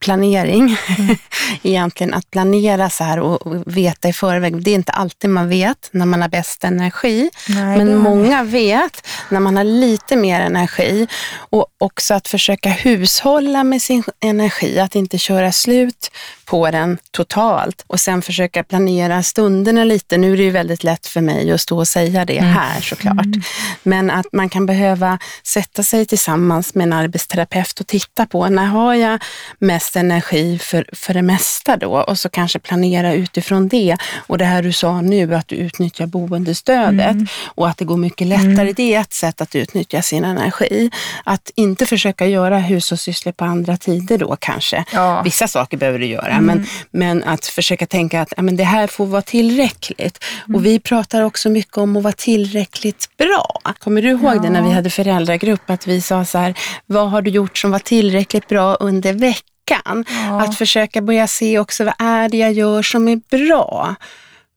planering. 0.00 0.76
Mm. 0.98 1.16
Egentligen 1.62 2.14
att 2.14 2.30
planera 2.30 2.90
så 2.90 3.04
här 3.04 3.20
och 3.20 3.62
veta 3.66 4.08
i 4.08 4.12
förväg. 4.12 4.62
Det 4.62 4.70
är 4.70 4.74
inte 4.74 4.92
alltid 4.92 5.30
man 5.30 5.48
vet 5.48 5.88
när 5.90 6.06
man 6.06 6.22
har 6.22 6.28
bäst 6.28 6.64
energi. 6.64 7.30
Nej, 7.48 7.78
men 7.78 7.96
många 7.96 8.42
vet 8.42 9.06
när 9.28 9.40
man 9.40 9.56
har 9.56 9.64
lite 9.64 10.16
mer 10.16 10.40
energi. 10.40 11.06
Och 11.30 11.66
också 11.78 12.14
att 12.14 12.28
försöka 12.28 12.68
hushålla 12.68 13.64
med 13.64 13.82
sin 13.82 14.04
energi. 14.20 14.78
Att 14.78 14.94
inte 14.94 15.18
köra 15.18 15.52
slut 15.52 16.10
på 16.48 16.70
den 16.70 16.98
totalt 17.10 17.84
och 17.86 18.00
sen 18.00 18.22
försöka 18.22 18.64
planera 18.64 19.22
stunderna 19.22 19.84
lite. 19.84 20.16
Nu 20.16 20.32
är 20.32 20.36
det 20.36 20.42
ju 20.42 20.50
väldigt 20.50 20.84
lätt 20.84 21.06
för 21.06 21.20
mig 21.20 21.52
att 21.52 21.60
stå 21.60 21.78
och 21.78 21.88
säga 21.88 22.24
det 22.24 22.38
mm. 22.38 22.50
här 22.50 22.80
såklart. 22.80 23.24
Mm. 23.24 23.42
Men 23.82 24.10
att 24.10 24.26
man 24.32 24.48
kan 24.48 24.66
behöva 24.66 25.18
sätta 25.42 25.82
sig 25.82 26.06
tillsammans 26.06 26.74
med 26.74 26.84
en 26.84 26.92
arbetsterapeut 26.92 27.80
och 27.80 27.86
titta 27.86 28.26
på 28.26 28.48
när 28.48 28.66
har 28.66 28.94
jag 28.94 29.22
mest 29.58 29.96
energi 29.96 30.58
för, 30.58 30.86
för 30.92 31.14
det 31.14 31.22
mesta 31.22 31.76
då 31.76 31.92
och 31.92 32.18
så 32.18 32.28
kanske 32.28 32.58
planera 32.58 33.12
utifrån 33.14 33.68
det. 33.68 33.96
Och 34.16 34.38
det 34.38 34.44
här 34.44 34.62
du 34.62 34.72
sa 34.72 35.00
nu 35.00 35.34
att 35.34 35.48
du 35.48 35.56
utnyttjar 35.56 36.06
boendestödet 36.06 37.14
mm. 37.14 37.26
och 37.44 37.68
att 37.68 37.76
det 37.76 37.84
går 37.84 37.96
mycket 37.96 38.26
lättare. 38.26 38.52
Mm. 38.52 38.74
Det 38.76 38.94
är 38.94 39.00
ett 39.00 39.12
sätt 39.12 39.40
att 39.40 39.54
utnyttja 39.54 40.02
sin 40.02 40.24
energi. 40.24 40.90
Att 41.24 41.50
inte 41.54 41.86
försöka 41.86 42.26
göra 42.26 42.58
hushållssysslor 42.58 43.32
på 43.32 43.44
andra 43.44 43.76
tider 43.76 44.18
då 44.18 44.36
kanske. 44.40 44.84
Ja. 44.92 45.22
Vissa 45.22 45.48
saker 45.48 45.76
behöver 45.76 45.98
du 45.98 46.06
göra 46.06 46.37
Mm. 46.38 46.56
Men, 46.56 46.66
men 46.90 47.24
att 47.24 47.46
försöka 47.46 47.86
tänka 47.86 48.20
att 48.20 48.32
men 48.36 48.56
det 48.56 48.64
här 48.64 48.86
får 48.86 49.06
vara 49.06 49.22
tillräckligt. 49.22 50.24
Mm. 50.48 50.54
Och 50.54 50.66
vi 50.66 50.80
pratar 50.80 51.22
också 51.22 51.48
mycket 51.50 51.78
om 51.78 51.96
att 51.96 52.02
vara 52.02 52.12
tillräckligt 52.12 53.16
bra. 53.16 53.60
Kommer 53.78 54.02
du 54.02 54.08
ihåg 54.08 54.36
ja. 54.36 54.40
det 54.42 54.50
när 54.50 54.62
vi 54.62 54.70
hade 54.70 54.90
föräldragrupp? 54.90 55.70
Att 55.70 55.86
vi 55.86 56.00
sa 56.00 56.24
så 56.24 56.38
här, 56.38 56.58
vad 56.86 57.10
har 57.10 57.22
du 57.22 57.30
gjort 57.30 57.58
som 57.58 57.70
var 57.70 57.78
tillräckligt 57.78 58.48
bra 58.48 58.74
under 58.74 59.12
veckan? 59.12 60.04
Ja. 60.08 60.42
Att 60.42 60.58
försöka 60.58 61.02
börja 61.02 61.26
se 61.26 61.58
också, 61.58 61.84
vad 61.84 61.94
är 61.98 62.28
det 62.28 62.36
jag 62.36 62.52
gör 62.52 62.82
som 62.82 63.08
är 63.08 63.20
bra? 63.30 63.94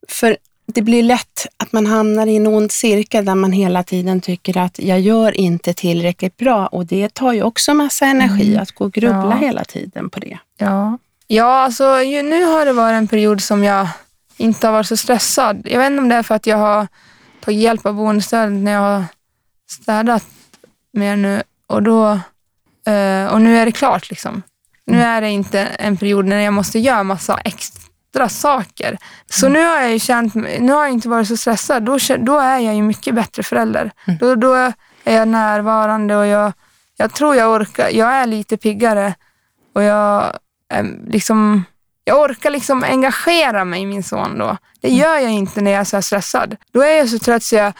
För 0.08 0.36
det 0.66 0.82
blir 0.82 1.02
lätt 1.02 1.46
att 1.56 1.72
man 1.72 1.86
hamnar 1.86 2.26
i 2.26 2.36
en 2.36 2.46
ond 2.46 2.72
cirkel 2.72 3.24
där 3.24 3.34
man 3.34 3.52
hela 3.52 3.82
tiden 3.82 4.20
tycker 4.20 4.58
att 4.58 4.78
jag 4.78 5.00
gör 5.00 5.40
inte 5.40 5.74
tillräckligt 5.74 6.36
bra 6.36 6.66
och 6.66 6.86
det 6.86 7.14
tar 7.14 7.32
ju 7.32 7.42
också 7.42 7.74
massa 7.74 8.06
energi 8.06 8.48
mm. 8.48 8.62
att 8.62 8.72
gå 8.72 8.84
och 8.84 8.92
grubbla 8.92 9.38
ja. 9.40 9.46
hela 9.46 9.64
tiden 9.64 10.10
på 10.10 10.20
det. 10.20 10.38
Ja, 10.58 10.98
Ja, 11.32 11.64
alltså 11.64 11.96
nu 11.96 12.44
har 12.44 12.66
det 12.66 12.72
varit 12.72 12.96
en 12.96 13.08
period 13.08 13.40
som 13.40 13.64
jag 13.64 13.88
inte 14.36 14.66
har 14.66 14.72
varit 14.72 14.86
så 14.86 14.96
stressad. 14.96 15.62
Jag 15.64 15.78
vet 15.78 15.90
inte 15.90 16.02
om 16.02 16.08
det 16.08 16.14
är 16.14 16.22
för 16.22 16.34
att 16.34 16.46
jag 16.46 16.56
har 16.56 16.88
tagit 17.40 17.60
hjälp 17.60 17.86
av 17.86 17.94
boendestödet 17.94 18.62
när 18.62 18.72
jag 18.72 18.80
har 18.80 19.04
städat 19.70 20.24
mer 20.92 21.16
nu 21.16 21.42
och 21.66 21.82
då 21.82 22.10
eh, 22.86 23.26
och 23.26 23.40
nu 23.40 23.58
är 23.58 23.66
det 23.66 23.72
klart 23.72 24.10
liksom. 24.10 24.42
Nu 24.84 24.96
mm. 24.96 25.08
är 25.08 25.20
det 25.20 25.30
inte 25.30 25.60
en 25.60 25.96
period 25.96 26.24
när 26.24 26.40
jag 26.40 26.52
måste 26.52 26.78
göra 26.78 27.02
massa 27.02 27.38
extra 27.38 28.28
saker. 28.28 28.98
Så 29.30 29.46
mm. 29.46 29.60
nu 29.60 29.68
har 29.68 29.82
jag 29.82 30.00
känt, 30.00 30.34
nu 30.34 30.72
har 30.72 30.82
jag 30.82 30.92
inte 30.92 31.08
varit 31.08 31.28
så 31.28 31.36
stressad. 31.36 31.82
Då, 31.82 31.98
då 32.18 32.38
är 32.38 32.58
jag 32.58 32.74
ju 32.74 32.82
mycket 32.82 33.14
bättre 33.14 33.42
förälder. 33.42 33.90
Mm. 34.06 34.18
Då, 34.18 34.34
då 34.34 34.54
är 35.04 35.16
jag 35.16 35.28
närvarande 35.28 36.16
och 36.16 36.26
jag, 36.26 36.52
jag 36.96 37.14
tror 37.14 37.36
jag 37.36 37.50
orkar. 37.50 37.88
Jag 37.88 38.12
är 38.12 38.26
lite 38.26 38.56
piggare 38.56 39.14
och 39.74 39.82
jag 39.82 40.38
liksom, 41.06 41.64
jag 42.04 42.20
orkar 42.20 42.50
liksom 42.50 42.84
engagera 42.84 43.64
mig 43.64 43.82
i 43.82 43.86
min 43.86 44.02
son 44.02 44.38
då. 44.38 44.56
Det 44.80 44.88
gör 44.88 45.18
jag 45.18 45.30
inte 45.30 45.60
när 45.60 45.70
jag 45.70 45.80
är 45.80 45.84
så 45.84 45.96
här 45.96 46.02
stressad. 46.02 46.56
Då 46.72 46.82
är 46.82 46.98
jag 46.98 47.08
så 47.08 47.18
trött 47.18 47.42
så 47.42 47.54
jag 47.54 47.72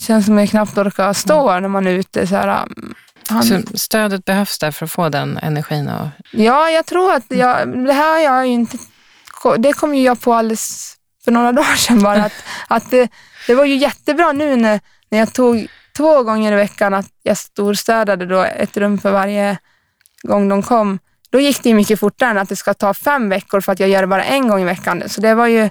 känns 0.00 0.26
som 0.26 0.38
jag 0.38 0.48
knappt 0.48 0.78
orkar 0.78 1.12
stå 1.12 1.60
när 1.60 1.68
man 1.68 1.86
är 1.86 1.90
ute. 1.90 2.26
Så 2.26 2.36
här, 2.36 2.62
um, 2.62 2.94
han, 3.28 3.42
Så 3.42 3.62
stödet 3.74 4.24
behövs 4.24 4.58
där 4.58 4.70
för 4.70 4.84
att 4.84 4.92
få 4.92 5.08
den 5.08 5.38
energin 5.38 5.88
och 5.88 6.08
Ja, 6.32 6.70
jag 6.70 6.86
tror 6.86 7.12
att 7.12 7.24
jag, 7.28 7.84
det 7.86 7.92
här 7.92 8.18
jag 8.18 8.46
ju 8.46 8.52
inte... 8.52 8.78
Det 9.58 9.72
kom 9.72 9.94
ju 9.94 10.02
jag 10.02 10.20
på 10.20 10.34
alldeles 10.34 10.96
för 11.24 11.32
några 11.32 11.52
dagar 11.62 11.76
sedan 11.76 12.02
bara. 12.02 12.24
Att, 12.24 12.44
att 12.68 12.90
det, 12.90 13.08
det 13.46 13.54
var 13.54 13.64
ju 13.64 13.76
jättebra 13.76 14.32
nu 14.32 14.56
när, 14.56 14.80
när 15.10 15.18
jag 15.18 15.32
tog 15.32 15.66
två 15.96 16.22
gånger 16.22 16.52
i 16.52 16.56
veckan 16.56 16.94
att 16.94 17.10
jag 17.22 17.38
storstädade 17.38 18.26
då 18.26 18.42
ett 18.42 18.76
rum 18.76 18.98
för 18.98 19.12
varje 19.12 19.58
gång 20.22 20.48
de 20.48 20.62
kom. 20.62 20.98
Då 21.30 21.40
gick 21.40 21.62
det 21.62 21.68
ju 21.68 21.74
mycket 21.74 22.00
fortare 22.00 22.30
än 22.30 22.38
att 22.38 22.48
det 22.48 22.56
ska 22.56 22.74
ta 22.74 22.94
fem 22.94 23.28
veckor 23.28 23.60
för 23.60 23.72
att 23.72 23.80
jag 23.80 23.88
gör 23.88 24.00
det 24.00 24.06
bara 24.06 24.24
en 24.24 24.48
gång 24.48 24.60
i 24.60 24.64
veckan. 24.64 25.02
Så 25.06 25.20
det 25.20 25.34
var 25.34 25.46
ju 25.46 25.70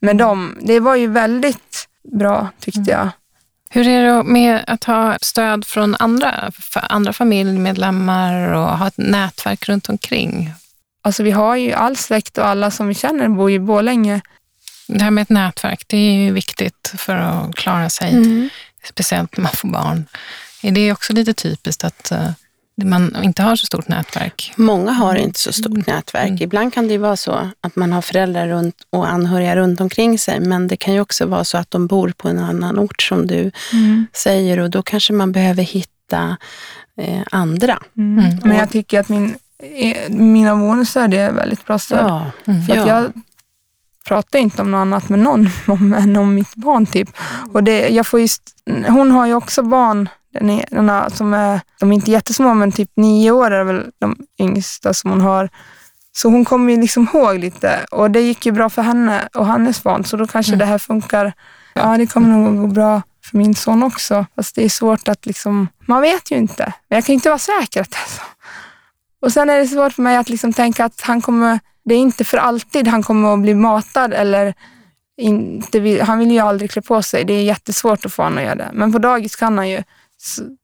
med 0.00 0.16
dem, 0.16 0.58
det 0.62 0.80
var 0.80 0.94
ju 0.94 1.06
väldigt 1.06 1.88
bra 2.18 2.48
tyckte 2.60 2.90
jag. 2.90 3.08
Hur 3.70 3.88
är 3.88 4.02
det 4.06 4.22
med 4.22 4.64
att 4.66 4.84
ha 4.84 5.18
stöd 5.20 5.66
från 5.66 5.96
andra, 5.98 6.50
andra 6.74 7.12
familjemedlemmar 7.12 8.52
och 8.52 8.78
ha 8.78 8.86
ett 8.88 8.96
nätverk 8.98 9.68
runt 9.68 9.88
omkring? 9.88 10.52
Alltså 11.02 11.22
vi 11.22 11.30
har 11.30 11.56
ju 11.56 11.72
all 11.72 11.96
släkt 11.96 12.38
och 12.38 12.46
alla 12.46 12.70
som 12.70 12.88
vi 12.88 12.94
känner 12.94 13.28
bor 13.28 13.50
ju 13.50 13.56
i 13.56 13.60
Borlänge. 13.60 14.20
Det 14.88 15.02
här 15.02 15.10
med 15.10 15.22
ett 15.22 15.28
nätverk, 15.28 15.84
det 15.86 15.96
är 15.96 16.12
ju 16.24 16.32
viktigt 16.32 16.94
för 16.96 17.16
att 17.16 17.54
klara 17.54 17.90
sig, 17.90 18.12
Mm. 18.12 18.48
speciellt 18.84 19.36
när 19.36 19.42
man 19.42 19.52
får 19.52 19.68
barn. 19.68 20.06
Är 20.62 20.70
det 20.72 20.92
också 20.92 21.12
lite 21.12 21.34
typiskt 21.34 21.84
att 21.84 22.10
eh, 22.12 22.30
man 22.76 23.16
inte 23.22 23.42
har 23.42 23.56
så 23.56 23.66
stort 23.66 23.88
nätverk? 23.88 24.52
Många 24.56 24.92
har 24.92 25.14
inte 25.14 25.40
så 25.40 25.52
stort 25.52 25.86
nätverk. 25.86 26.40
Ibland 26.40 26.74
kan 26.74 26.86
det 26.86 26.92
ju 26.92 26.98
vara 26.98 27.16
så 27.16 27.50
att 27.60 27.76
man 27.76 27.92
har 27.92 28.02
föräldrar 28.02 28.48
runt 28.48 28.76
och 28.90 29.08
anhöriga 29.08 29.56
runt 29.56 29.80
omkring 29.80 30.18
sig, 30.18 30.40
men 30.40 30.68
det 30.68 30.76
kan 30.76 30.94
ju 30.94 31.00
också 31.00 31.26
vara 31.26 31.44
så 31.44 31.58
att 31.58 31.70
de 31.70 31.86
bor 31.86 32.12
på 32.16 32.28
en 32.28 32.38
annan 32.38 32.78
ort 32.78 33.02
som 33.02 33.26
du 33.26 33.50
säger 34.12 34.58
och 34.58 34.70
då 34.70 34.82
kanske 34.82 35.12
man 35.12 35.32
behöver 35.32 35.62
hitta 35.62 36.36
eh, 37.00 37.20
andra. 37.30 37.78
Mm. 37.96 38.36
Men 38.44 38.56
jag 38.56 38.70
tycker 38.70 39.00
att 39.00 39.08
min, 39.08 39.34
eh, 39.76 40.10
mina 40.10 40.56
bonusstöd 40.56 41.14
är 41.14 41.32
väldigt 41.32 41.66
bra 41.66 41.78
stöd. 41.78 42.06
Ja. 42.08 42.30
För 42.44 42.72
att 42.72 42.86
Ja. 42.86 42.86
jag 42.86 43.12
pratar 44.08 44.38
inte 44.38 44.62
om 44.62 44.70
något 44.70 44.78
annat 44.78 45.08
med 45.08 45.18
någon 45.18 45.48
om, 45.66 45.94
än 45.94 46.16
om 46.16 46.34
mitt 46.34 46.54
barn. 46.54 46.86
Typ. 46.86 47.08
Och 47.52 47.64
det, 47.64 47.88
jag 47.88 48.06
får 48.06 48.20
just, 48.20 48.42
hon 48.88 49.10
har 49.10 49.26
ju 49.26 49.34
också 49.34 49.62
barn, 49.62 50.08
den 50.34 50.50
är, 50.50 50.64
den 50.70 51.10
som 51.10 51.34
är, 51.34 51.60
de 51.80 51.90
är 51.90 51.94
inte 51.94 52.10
jättesmå, 52.10 52.54
men 52.54 52.72
typ 52.72 52.90
nio 52.96 53.30
år 53.30 53.50
är 53.50 53.64
väl 53.64 53.90
de 53.98 54.16
yngsta 54.38 54.94
som 54.94 55.10
hon 55.10 55.20
har. 55.20 55.48
Så 56.12 56.28
hon 56.28 56.44
kommer 56.44 56.72
ju 56.72 56.80
liksom 56.80 57.08
ihåg 57.14 57.38
lite 57.38 57.86
och 57.90 58.10
det 58.10 58.20
gick 58.20 58.46
ju 58.46 58.52
bra 58.52 58.70
för 58.70 58.82
henne 58.82 59.28
och 59.34 59.46
hennes 59.46 59.82
barn, 59.82 60.04
så 60.04 60.16
då 60.16 60.26
kanske 60.26 60.56
det 60.56 60.64
här 60.64 60.78
funkar. 60.78 61.32
Ja, 61.74 61.98
det 61.98 62.06
kommer 62.06 62.28
nog 62.28 62.60
gå 62.60 62.66
bra 62.66 63.02
för 63.24 63.38
min 63.38 63.54
son 63.54 63.82
också. 63.82 64.26
Fast 64.36 64.54
det 64.54 64.64
är 64.64 64.68
svårt 64.68 65.08
att 65.08 65.26
liksom, 65.26 65.68
man 65.86 66.00
vet 66.00 66.30
ju 66.30 66.36
inte. 66.36 66.72
Men 66.88 66.96
jag 66.96 67.04
kan 67.04 67.14
inte 67.14 67.28
vara 67.28 67.38
säker 67.38 67.80
att 67.80 67.90
det 67.90 67.96
är 67.96 68.10
så. 68.10 68.22
Och 69.20 69.32
sen 69.32 69.50
är 69.50 69.58
det 69.58 69.66
svårt 69.66 69.92
för 69.92 70.02
mig 70.02 70.16
att 70.16 70.28
liksom 70.28 70.52
tänka 70.52 70.84
att 70.84 71.00
han 71.00 71.20
kommer, 71.22 71.60
det 71.84 71.94
är 71.94 71.98
inte 71.98 72.24
för 72.24 72.38
alltid 72.38 72.88
han 72.88 73.02
kommer 73.02 73.34
att 73.34 73.40
bli 73.40 73.54
matad 73.54 74.12
eller 74.14 74.54
inte 75.16 76.04
han 76.04 76.18
vill 76.18 76.30
ju 76.30 76.38
aldrig 76.38 76.70
klä 76.70 76.82
på 76.82 77.02
sig. 77.02 77.24
Det 77.24 77.32
är 77.32 77.42
jättesvårt 77.42 78.04
att 78.04 78.12
få 78.12 78.22
honom 78.22 78.38
att 78.38 78.44
göra 78.44 78.54
det. 78.54 78.70
Men 78.72 78.92
på 78.92 78.98
dagis 78.98 79.36
kan 79.36 79.58
han 79.58 79.70
ju. 79.70 79.82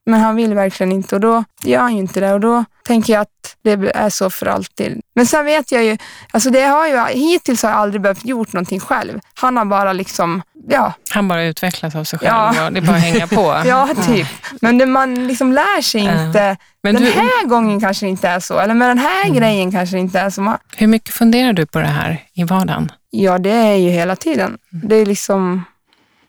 Men 0.07 0.21
han 0.21 0.37
vill 0.37 0.55
verkligen 0.55 0.93
inte 0.93 1.15
och 1.15 1.21
då 1.21 1.45
gör 1.65 1.81
han 1.81 1.93
ju 1.95 1.99
inte 2.01 2.21
det 2.21 2.33
och 2.33 2.41
då 2.41 2.65
tänker 2.87 3.13
jag 3.13 3.21
att 3.23 3.57
det 3.63 3.73
är 3.95 4.11
så 4.11 4.31
för 4.31 4.47
alltid. 4.47 5.01
Men 5.15 5.27
sen 5.27 5.45
vet 5.45 5.73
jag 5.73 5.85
ju, 5.85 5.99
alltså 6.33 6.51
det 6.51 6.63
har 6.63 6.87
ju, 6.87 7.05
hittills 7.19 7.63
har 7.63 7.71
jag 7.71 7.79
aldrig 7.79 8.03
behövt 8.03 8.25
gjort 8.25 8.53
någonting 8.53 8.81
själv. 8.81 9.21
Han 9.35 9.57
har 9.57 9.65
bara 9.65 9.93
liksom, 9.93 10.43
ja, 10.69 10.93
Han 11.11 11.29
bara 11.29 11.45
utvecklas 11.45 11.95
av 11.95 12.05
sig 12.05 12.19
själv 12.19 12.31
Ja. 12.31 12.67
och 12.67 12.73
det 12.73 12.79
är 12.81 12.83
bara 12.83 12.97
att 12.97 13.03
hänga 13.03 13.27
på. 13.27 13.63
ja 13.69 13.89
typ. 14.07 14.27
Men 14.61 14.79
det, 14.79 14.87
man 14.87 15.27
liksom 15.27 15.53
lär 15.53 15.83
sig 15.83 16.01
inte. 16.01 16.57
Men 16.83 16.95
den 16.95 17.03
du- 17.05 17.11
här 17.11 17.47
gången 17.47 17.81
kanske 17.81 18.07
det 18.07 18.11
inte 18.11 18.29
är 18.29 18.41
så. 18.41 18.59
Eller 18.59 18.75
med 18.75 18.89
den 18.91 18.99
här 18.99 19.31
grejen 19.31 19.73
kanske 19.73 19.97
det 19.97 20.01
inte 20.01 20.21
är 20.21 20.31
så. 20.31 20.57
Hur 20.77 20.87
mycket 20.87 21.15
funderar 21.15 21.53
du 21.53 21.67
på 21.67 21.79
det 21.79 21.87
här 21.87 22.23
i 22.35 22.45
vardagen? 22.45 22.93
Ja, 23.11 23.39
det 23.39 23.51
är 23.53 23.75
ju 23.77 23.91
hela 23.91 24.17
tiden. 24.17 24.59
Det 24.71 24.97
är 24.97 25.07
liksom, 25.07 25.65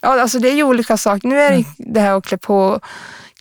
ja, 0.01 0.21
alltså 0.21 0.39
det 0.39 0.49
är 0.49 0.55
ju 0.55 0.63
olika 0.63 0.97
saker. 0.97 1.27
Nu 1.27 1.39
är 1.39 1.51
det 1.51 1.63
det 1.77 1.99
här 1.99 2.17
att 2.17 2.25
klä 2.25 2.37
på, 2.37 2.79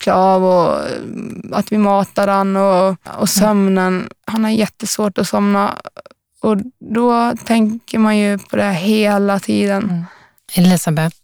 klä 0.02 0.12
av 0.12 0.44
och 0.44 0.88
mm, 0.90 1.52
att 1.52 1.72
vi 1.72 1.78
matar 1.78 2.28
han 2.28 2.56
och, 2.56 2.96
och 3.18 3.28
sömnen. 3.28 4.08
Han 4.26 4.44
har 4.44 4.50
jättesvårt 4.50 5.18
att 5.18 5.28
somna 5.28 5.76
och 6.42 6.56
då 6.94 7.34
tänker 7.44 7.98
man 7.98 8.18
ju 8.18 8.38
på 8.38 8.56
det 8.56 8.62
här 8.62 8.72
hela 8.72 9.38
tiden. 9.40 10.04
Elisabeth, 10.54 11.16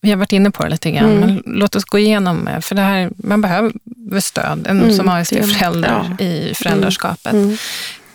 vi 0.00 0.10
har 0.10 0.16
varit 0.16 0.32
inne 0.32 0.50
på 0.50 0.62
det 0.64 0.70
lite 0.70 0.90
grann, 0.90 1.10
Mm. 1.10 1.20
men 1.20 1.42
låt 1.46 1.76
oss 1.76 1.84
gå 1.84 1.98
igenom, 1.98 2.48
eh, 2.48 2.60
för 2.60 2.74
det 2.74 2.82
här, 2.82 3.10
man 3.16 3.40
behöver 3.40 3.72
stöd, 4.20 4.66
en 4.66 4.80
Mm, 4.82 4.92
som 4.96 5.08
ASD-förälder 5.08 6.16
ja. 6.18 6.24
i 6.24 6.54
föräldraskapet. 6.54 7.32
Mm. 7.32 7.56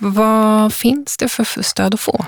Vad 0.01 0.73
finns 0.73 1.17
det 1.17 1.27
för 1.27 1.61
stöd 1.63 1.93
att 1.93 1.99
få? 1.99 2.25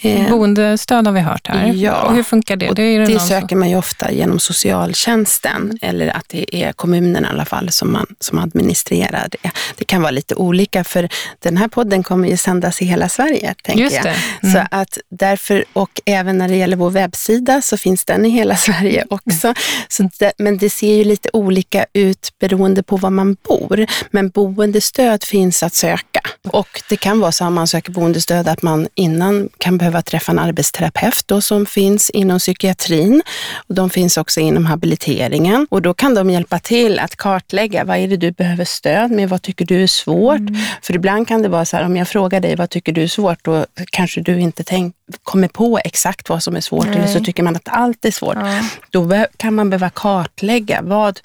Eh, 0.00 0.30
Boendestöd 0.30 1.06
har 1.06 1.12
vi 1.12 1.20
hört 1.20 1.48
här. 1.48 1.66
Ja. 1.74 2.02
Och 2.02 2.14
hur 2.14 2.22
funkar 2.22 2.56
det? 2.56 2.72
Det, 2.74 2.98
det 2.98 3.18
som- 3.18 3.28
söker 3.28 3.56
man 3.56 3.70
ju 3.70 3.76
ofta 3.76 4.12
genom 4.12 4.38
socialtjänsten 4.38 5.78
eller 5.82 6.16
att 6.16 6.24
det 6.28 6.56
är 6.64 6.72
kommunen 6.72 7.24
i 7.24 7.28
alla 7.28 7.44
fall 7.44 7.70
som, 7.70 7.92
man, 7.92 8.06
som 8.20 8.38
administrerar 8.38 9.28
det. 9.30 9.50
Det 9.76 9.84
kan 9.84 10.02
vara 10.02 10.10
lite 10.10 10.34
olika 10.34 10.84
för 10.84 11.08
den 11.38 11.56
här 11.56 11.68
podden 11.68 12.02
kommer 12.02 12.28
ju 12.28 12.36
sändas 12.36 12.82
i 12.82 12.84
hela 12.84 13.08
Sverige. 13.08 13.54
Tänker 13.62 13.82
Just 13.82 14.02
det. 14.02 14.14
Mm. 14.42 14.54
Så 14.54 14.66
att 14.70 14.98
därför, 15.10 15.64
och 15.72 16.00
även 16.04 16.38
när 16.38 16.48
det 16.48 16.56
gäller 16.56 16.76
vår 16.76 16.90
webbsida 16.90 17.62
så 17.62 17.76
finns 17.76 18.04
den 18.04 18.26
i 18.26 18.28
hela 18.28 18.56
Sverige 18.66 19.04
också. 19.10 19.54
Så 19.88 20.08
det, 20.18 20.32
men 20.38 20.58
det 20.58 20.70
ser 20.70 20.94
ju 20.94 21.04
lite 21.04 21.28
olika 21.32 21.86
ut 21.92 22.28
beroende 22.40 22.82
på 22.82 22.96
var 22.96 23.10
man 23.10 23.36
bor. 23.48 23.86
Men 24.10 24.28
boendestöd 24.28 25.24
finns 25.24 25.62
att 25.62 25.74
söka. 25.74 26.20
Och 26.50 26.82
det 26.88 26.96
kan 27.02 27.20
vara 27.20 27.32
så 27.32 27.46
om 27.46 27.54
man 27.54 27.66
söker 27.66 27.92
boendestöd 27.92 28.48
att 28.48 28.62
man 28.62 28.88
innan 28.94 29.48
kan 29.58 29.78
behöva 29.78 30.02
träffa 30.02 30.32
en 30.32 30.38
arbetsterapeut 30.38 31.22
då, 31.26 31.40
som 31.40 31.66
finns 31.66 32.10
inom 32.10 32.38
psykiatrin. 32.38 33.22
Och 33.68 33.74
de 33.74 33.90
finns 33.90 34.16
också 34.16 34.40
inom 34.40 34.66
habiliteringen. 34.66 35.66
Och 35.70 35.82
då 35.82 35.94
kan 35.94 36.14
de 36.14 36.30
hjälpa 36.30 36.58
till 36.58 36.98
att 36.98 37.16
kartlägga 37.16 37.84
vad 37.84 37.96
är 37.96 38.08
det 38.08 38.16
du 38.16 38.30
behöver 38.30 38.64
stöd 38.64 39.10
med, 39.10 39.28
vad 39.28 39.42
tycker 39.42 39.64
du 39.64 39.82
är 39.82 39.86
svårt? 39.86 40.40
För 40.82 40.94
ibland 40.94 41.28
kan 41.28 41.42
det 41.42 41.48
vara 41.48 41.64
så 41.64 41.76
här, 41.76 41.84
om 41.84 41.96
jag 41.96 42.08
frågar 42.08 42.40
dig 42.40 42.56
vad 42.56 42.70
tycker 42.70 42.92
du 42.92 43.02
är 43.02 43.08
svårt, 43.08 43.44
då 43.44 43.66
kanske 43.90 44.20
du 44.20 44.40
inte 44.40 44.64
tänk, 44.64 44.94
kommer 45.22 45.48
på 45.48 45.78
exakt 45.84 46.28
vad 46.28 46.42
som 46.42 46.56
är 46.56 46.60
svårt, 46.60 46.86
eller 46.86 47.06
så 47.06 47.18
Nej. 47.18 47.24
tycker 47.24 47.42
man 47.42 47.56
att 47.56 47.68
allt 47.68 48.04
är 48.04 48.10
svårt. 48.10 48.36
Ja. 48.36 48.60
Då 48.90 49.26
kan 49.36 49.54
man 49.54 49.70
behöva 49.70 49.90
kartlägga 49.90 50.80
vad 50.82 51.20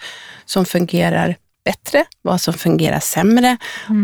som 0.46 0.66
fungerar 0.66 1.36
bättre, 1.68 2.06
vad 2.22 2.42
som 2.42 2.54
fungerar 2.54 3.00
sämre 3.00 3.58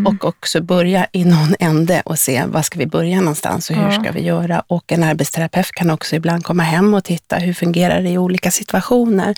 och 0.07 0.25
också 0.25 0.61
börja 0.61 1.07
i 1.11 1.25
någon 1.25 1.55
ände 1.59 2.01
och 2.05 2.19
se 2.19 2.43
var 2.45 2.61
ska 2.61 2.79
vi 2.79 2.85
börja 2.87 3.19
någonstans 3.19 3.69
och 3.69 3.75
hur 3.75 3.83
Ja. 3.83 3.91
ska 4.01 4.11
vi 4.11 4.21
göra. 4.21 4.63
Och 4.67 4.91
en 4.91 5.03
arbetsterapeut 5.03 5.71
kan 5.71 5.89
också 5.89 6.15
ibland 6.15 6.43
komma 6.43 6.63
hem 6.63 6.93
och 6.93 7.03
titta 7.03 7.35
hur 7.35 7.53
fungerar 7.53 8.01
det 8.01 8.09
i 8.09 8.17
olika 8.17 8.51
situationer 8.51 9.35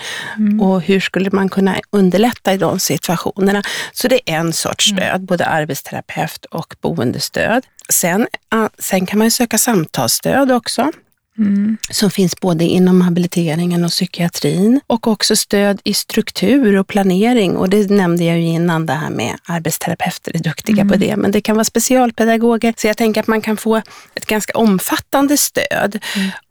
och 0.62 0.82
hur 0.82 1.00
skulle 1.00 1.30
man 1.32 1.50
kunna 1.50 1.76
underlätta 1.92 2.54
i 2.54 2.58
de 2.58 2.80
situationerna. 2.80 3.64
Så 3.94 4.08
det 4.08 4.30
är 4.32 4.36
en 4.38 4.54
sorts 4.54 4.86
stöd, 4.90 5.22
både 5.26 5.46
arbetsterapeut 5.46 6.46
och 6.46 6.76
boendestöd. 6.82 7.64
Sen, 7.90 8.28
ah, 8.50 8.70
sen 8.80 9.06
kan 9.06 9.20
man 9.20 9.32
söka 9.32 9.58
samtalsstöd 9.58 10.52
också 10.52 10.92
Mm. 11.38 11.78
som 11.90 12.12
finns 12.12 12.40
både 12.40 12.64
inom 12.64 13.02
habiliteringen 13.02 13.86
och 13.86 13.92
psykiatrin 13.92 14.82
och 14.88 15.08
också 15.08 15.36
stöd 15.36 15.82
i 15.84 15.94
struktur 15.94 16.76
och 16.76 16.88
planering. 16.88 17.58
Och 17.58 17.70
det 17.70 17.90
nämnde 17.90 18.24
jag 18.24 18.40
ju 18.40 18.46
innan, 18.46 18.86
det 18.86 18.94
här 18.94 19.10
med 19.10 19.36
arbetsterapeuter 19.46 20.36
är 20.36 20.40
duktiga 20.40 20.86
på 20.86 20.96
det. 20.96 21.16
Men 21.16 21.32
det 21.32 21.42
kan 21.42 21.56
vara 21.56 21.64
specialpedagoger. 21.64 22.74
Så 22.78 22.88
jag 22.88 22.98
tänker 22.98 23.22
att 23.22 23.28
man 23.28 23.42
kan 23.42 23.58
få 23.58 23.82
ett 24.16 24.26
ganska 24.26 24.58
omfattande 24.58 25.38
stöd. 25.38 26.00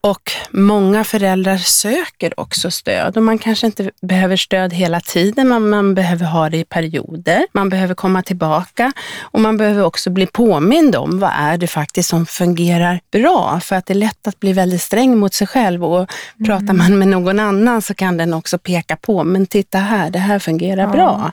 Och 0.00 0.32
många 0.50 1.04
föräldrar 1.04 1.56
söker 1.56 2.40
också 2.40 2.70
stöd 2.70 3.16
och 3.16 3.22
man 3.22 3.38
kanske 3.38 3.66
inte 3.66 3.90
behöver 4.02 4.36
stöd 4.36 4.72
hela 4.72 5.00
tiden, 5.00 5.48
men 5.48 5.68
man 5.68 5.94
behöver 5.94 6.26
ha 6.26 6.50
det 6.50 6.58
i 6.58 6.64
perioder. 6.64 7.46
Man 7.52 7.68
behöver 7.68 7.94
komma 7.94 8.22
tillbaka 8.22 8.92
och 9.20 9.40
man 9.40 9.56
behöver 9.56 9.82
också 9.84 10.10
bli 10.10 10.26
påmind 10.26 10.96
om 10.96 11.18
vad 11.18 11.30
är 11.38 11.56
det 11.56 11.66
faktiskt 11.66 12.08
som 12.08 12.26
fungerar 12.26 13.00
bra. 13.12 13.60
För 13.60 13.76
att 13.76 13.86
det 13.86 13.92
är 13.92 13.98
lätt 13.98 14.26
att 14.26 14.40
bli 14.40 14.52
väldigt 14.52 14.73
sträng 14.78 15.18
mot 15.18 15.34
sig 15.34 15.46
själv 15.46 15.84
och 15.84 16.10
pratar 16.46 16.72
man 16.72 16.98
med 16.98 17.08
någon 17.08 17.38
annan 17.40 17.82
så 17.82 17.94
kan 17.94 18.16
den 18.16 18.34
också 18.34 18.58
peka 18.58 18.96
på, 18.96 19.24
men 19.24 19.46
titta 19.46 19.78
här, 19.78 20.10
det 20.10 20.18
här 20.18 20.38
fungerar 20.38 20.82
Ja. 20.82 20.88
bra. 20.88 21.32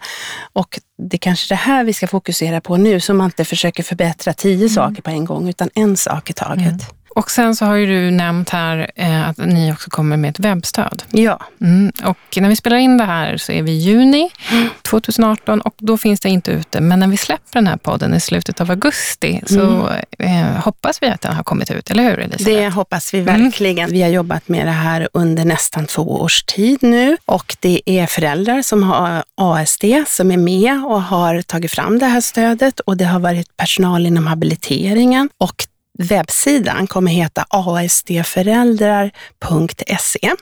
Och 0.53 0.79
det 0.97 1.15
är 1.15 1.19
kanske 1.19 1.53
det 1.53 1.57
här 1.59 1.83
vi 1.83 1.93
ska 1.93 2.07
fokusera 2.07 2.61
på 2.61 2.77
nu, 2.77 2.99
så 2.99 3.13
man 3.13 3.25
inte 3.25 3.45
försöker 3.45 3.83
förbättra 3.83 4.33
tio 4.33 4.69
saker 4.69 5.01
på 5.01 5.09
en 5.09 5.25
gång, 5.25 5.49
utan 5.49 5.69
en 5.75 5.97
sak 5.97 6.29
i 6.29 6.33
taget. 6.33 6.93
Och 7.15 7.31
sen 7.31 7.55
så 7.55 7.65
har 7.65 7.75
ju 7.75 7.85
du 7.85 8.11
nämnt 8.11 8.49
här 8.49 8.91
eh, 8.95 9.29
att 9.29 9.37
ni 9.37 9.73
också 9.73 9.89
kommer 9.89 10.17
med 10.17 10.29
ett 10.29 10.39
webbstöd. 10.39 11.03
Ja. 11.11 11.39
Mm. 11.61 11.91
Och 12.03 12.37
när 12.37 12.49
vi 12.49 12.55
spelar 12.55 12.77
in 12.77 12.97
det 12.97 13.03
här 13.03 13.37
så 13.37 13.51
är 13.51 13.63
vi 13.63 13.71
i 13.71 13.77
juni 13.77 14.29
2018 14.81 15.61
och 15.61 15.75
då 15.77 15.97
finns 15.97 16.19
det 16.19 16.29
inte 16.29 16.51
ute. 16.51 16.81
Men 16.81 16.99
när 16.99 17.07
vi 17.07 17.17
släpper 17.17 17.53
den 17.53 17.67
här 17.67 17.77
podden 17.77 18.13
i 18.13 18.19
slutet 18.19 18.61
av 18.61 18.71
augusti 18.71 19.41
så 19.45 19.89
eh, 20.19 20.63
hoppas 20.63 21.03
vi 21.03 21.07
att 21.07 21.21
den 21.21 21.35
har 21.35 21.43
kommit 21.43 21.71
ut, 21.71 21.91
eller 21.91 22.03
hur 22.03 22.19
Elisabeth? 22.19 22.45
Det 22.45 22.69
hoppas 22.69 23.13
vi 23.13 23.21
verkligen. 23.21 23.91
Vi 23.91 24.01
har 24.01 24.09
jobbat 24.09 24.47
med 24.47 24.67
det 24.67 24.71
här 24.71 25.09
under 25.13 25.45
nästan 25.45 25.85
två 25.85 26.21
års 26.21 26.43
tid 26.43 26.77
nu 26.81 27.17
och 27.25 27.55
det 27.59 27.81
är 27.85 28.05
föräldrar 28.05 28.61
som 28.61 28.83
har 28.83 29.23
ASD 29.35 29.85
som 30.07 30.31
är 30.31 30.37
med 30.37 30.85
och 30.85 31.01
har 31.01 31.41
tagit 31.41 31.71
fram 31.71 31.99
det 31.99 32.05
här 32.05 32.21
stödet 32.21 32.79
och 32.79 32.97
det 32.97 33.05
har 33.05 33.19
varit 33.19 33.57
personal 33.57 34.05
inom 34.05 34.27
habiliteringen 34.27 35.29
och 35.37 35.65
webbsidan 36.01 36.87
kommer 36.87 37.11
heta 37.11 37.45
astföräldrar.se 37.49 40.35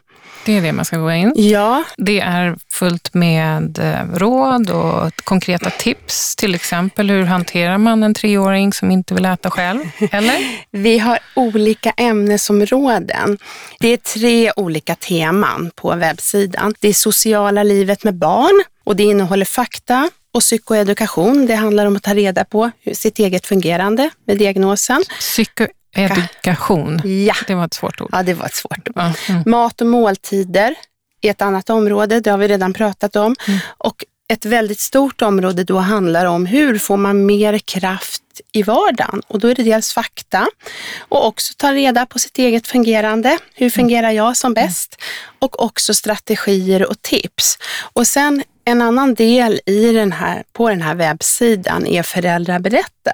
det 0.45 0.58
är 0.58 0.62
det 0.62 0.71
man 0.71 0.86
ska 0.86 0.97
gå 0.97 1.12
in. 1.12 1.34
Ja, 1.36 1.84
Det 1.97 2.19
är 2.19 2.56
fullt 2.73 3.13
med 3.13 3.80
eh, 3.80 4.17
råd 4.17 4.69
och 4.69 5.15
konkreta 5.15 5.69
tips. 5.69 6.36
Till 6.36 6.56
exempel 6.56 7.10
hur 7.10 7.23
hanterar 7.23 7.78
man 7.78 8.04
en 8.04 8.13
treåring 8.13 8.73
som 8.73 8.91
inte 8.91 9.13
vill 9.13 9.25
äta 9.25 9.52
själv? 9.52 9.80
Eller? 10.12 10.36
vi 10.71 10.99
har 10.99 11.19
olika 11.36 11.91
ämnesområden. 11.97 13.38
Det 13.80 13.88
är 13.88 13.97
tre 13.97 14.52
olika 14.56 14.95
teman 14.95 15.71
på 15.75 15.95
webbsidan. 15.95 16.73
Det 16.80 16.88
är 16.88 16.93
sociala 16.93 17.63
livet 17.63 18.04
med 18.04 18.15
barn 18.15 18.63
och 18.84 18.95
det 18.95 19.04
innehåller 19.04 19.45
fakta 19.45 20.10
och 20.34 20.41
psykoedukation. 20.41 21.45
Det 21.45 21.56
handlar 21.56 21.86
om 21.86 21.95
att 21.95 22.04
ta 22.04 22.13
reda 22.13 22.45
på 22.45 22.71
sitt 22.93 23.19
eget 23.19 23.47
fungerande 23.47 24.10
med 24.28 24.38
diagnosen. 24.38 25.04
Psykoedukation. 25.95 27.02
Ja, 27.25 27.36
Det 27.47 27.56
var 27.56 27.65
ett 27.65 27.73
svårt 27.73 28.02
ord. 28.02 28.10
ja 28.12 28.23
det 28.23 28.34
var 28.34 28.45
ett 28.45 28.56
svårt 28.56 28.88
ord. 28.89 28.97
Mm. 29.30 29.43
Mat 29.45 29.82
och 29.82 29.88
måltider 29.88 30.75
är 31.21 31.32
ett 31.32 31.41
annat 31.41 31.69
område, 31.69 32.19
det 32.19 32.32
har 32.32 32.38
vi 32.38 32.47
redan 32.47 32.73
pratat 32.73 33.15
om. 33.15 33.36
Mm. 33.47 33.60
Och 33.78 34.06
ett 34.34 34.45
väldigt 34.45 34.80
stort 34.80 35.21
område 35.21 35.63
då 35.63 35.78
handlar 35.78 36.25
om 36.25 36.45
hur 36.45 36.78
får 36.80 36.97
man 36.97 37.25
mer 37.25 37.58
kraft 37.58 38.21
i 38.52 38.63
vardagen? 38.63 39.21
Och 39.28 39.39
då 39.39 39.47
är 39.47 39.56
det 39.56 39.63
dels 39.63 39.93
fakta 39.93 40.47
och 40.99 41.25
också 41.28 41.54
ta 41.58 41.73
reda 41.73 42.06
på 42.06 42.19
sitt 42.19 42.38
eget 42.38 42.67
fungerande. 42.67 43.38
Hur 43.54 43.69
fungerar 43.69 44.12
jag 44.12 44.38
som 44.38 44.54
bäst? 44.54 45.02
Och 45.39 45.63
också 45.63 45.93
strategier 45.93 46.89
och 46.89 47.02
tips. 47.02 47.58
Och 47.93 48.08
sen 48.08 48.43
en 48.69 48.82
annan 48.82 49.13
del 49.13 49.60
i 49.65 49.93
den 49.93 50.12
här, 50.12 50.43
på 50.53 50.69
den 50.69 50.82
här 50.82 50.95
webbsidan 50.95 51.86
är 51.86 52.03
föräldrar 52.03 52.60
berättar. 52.60 53.13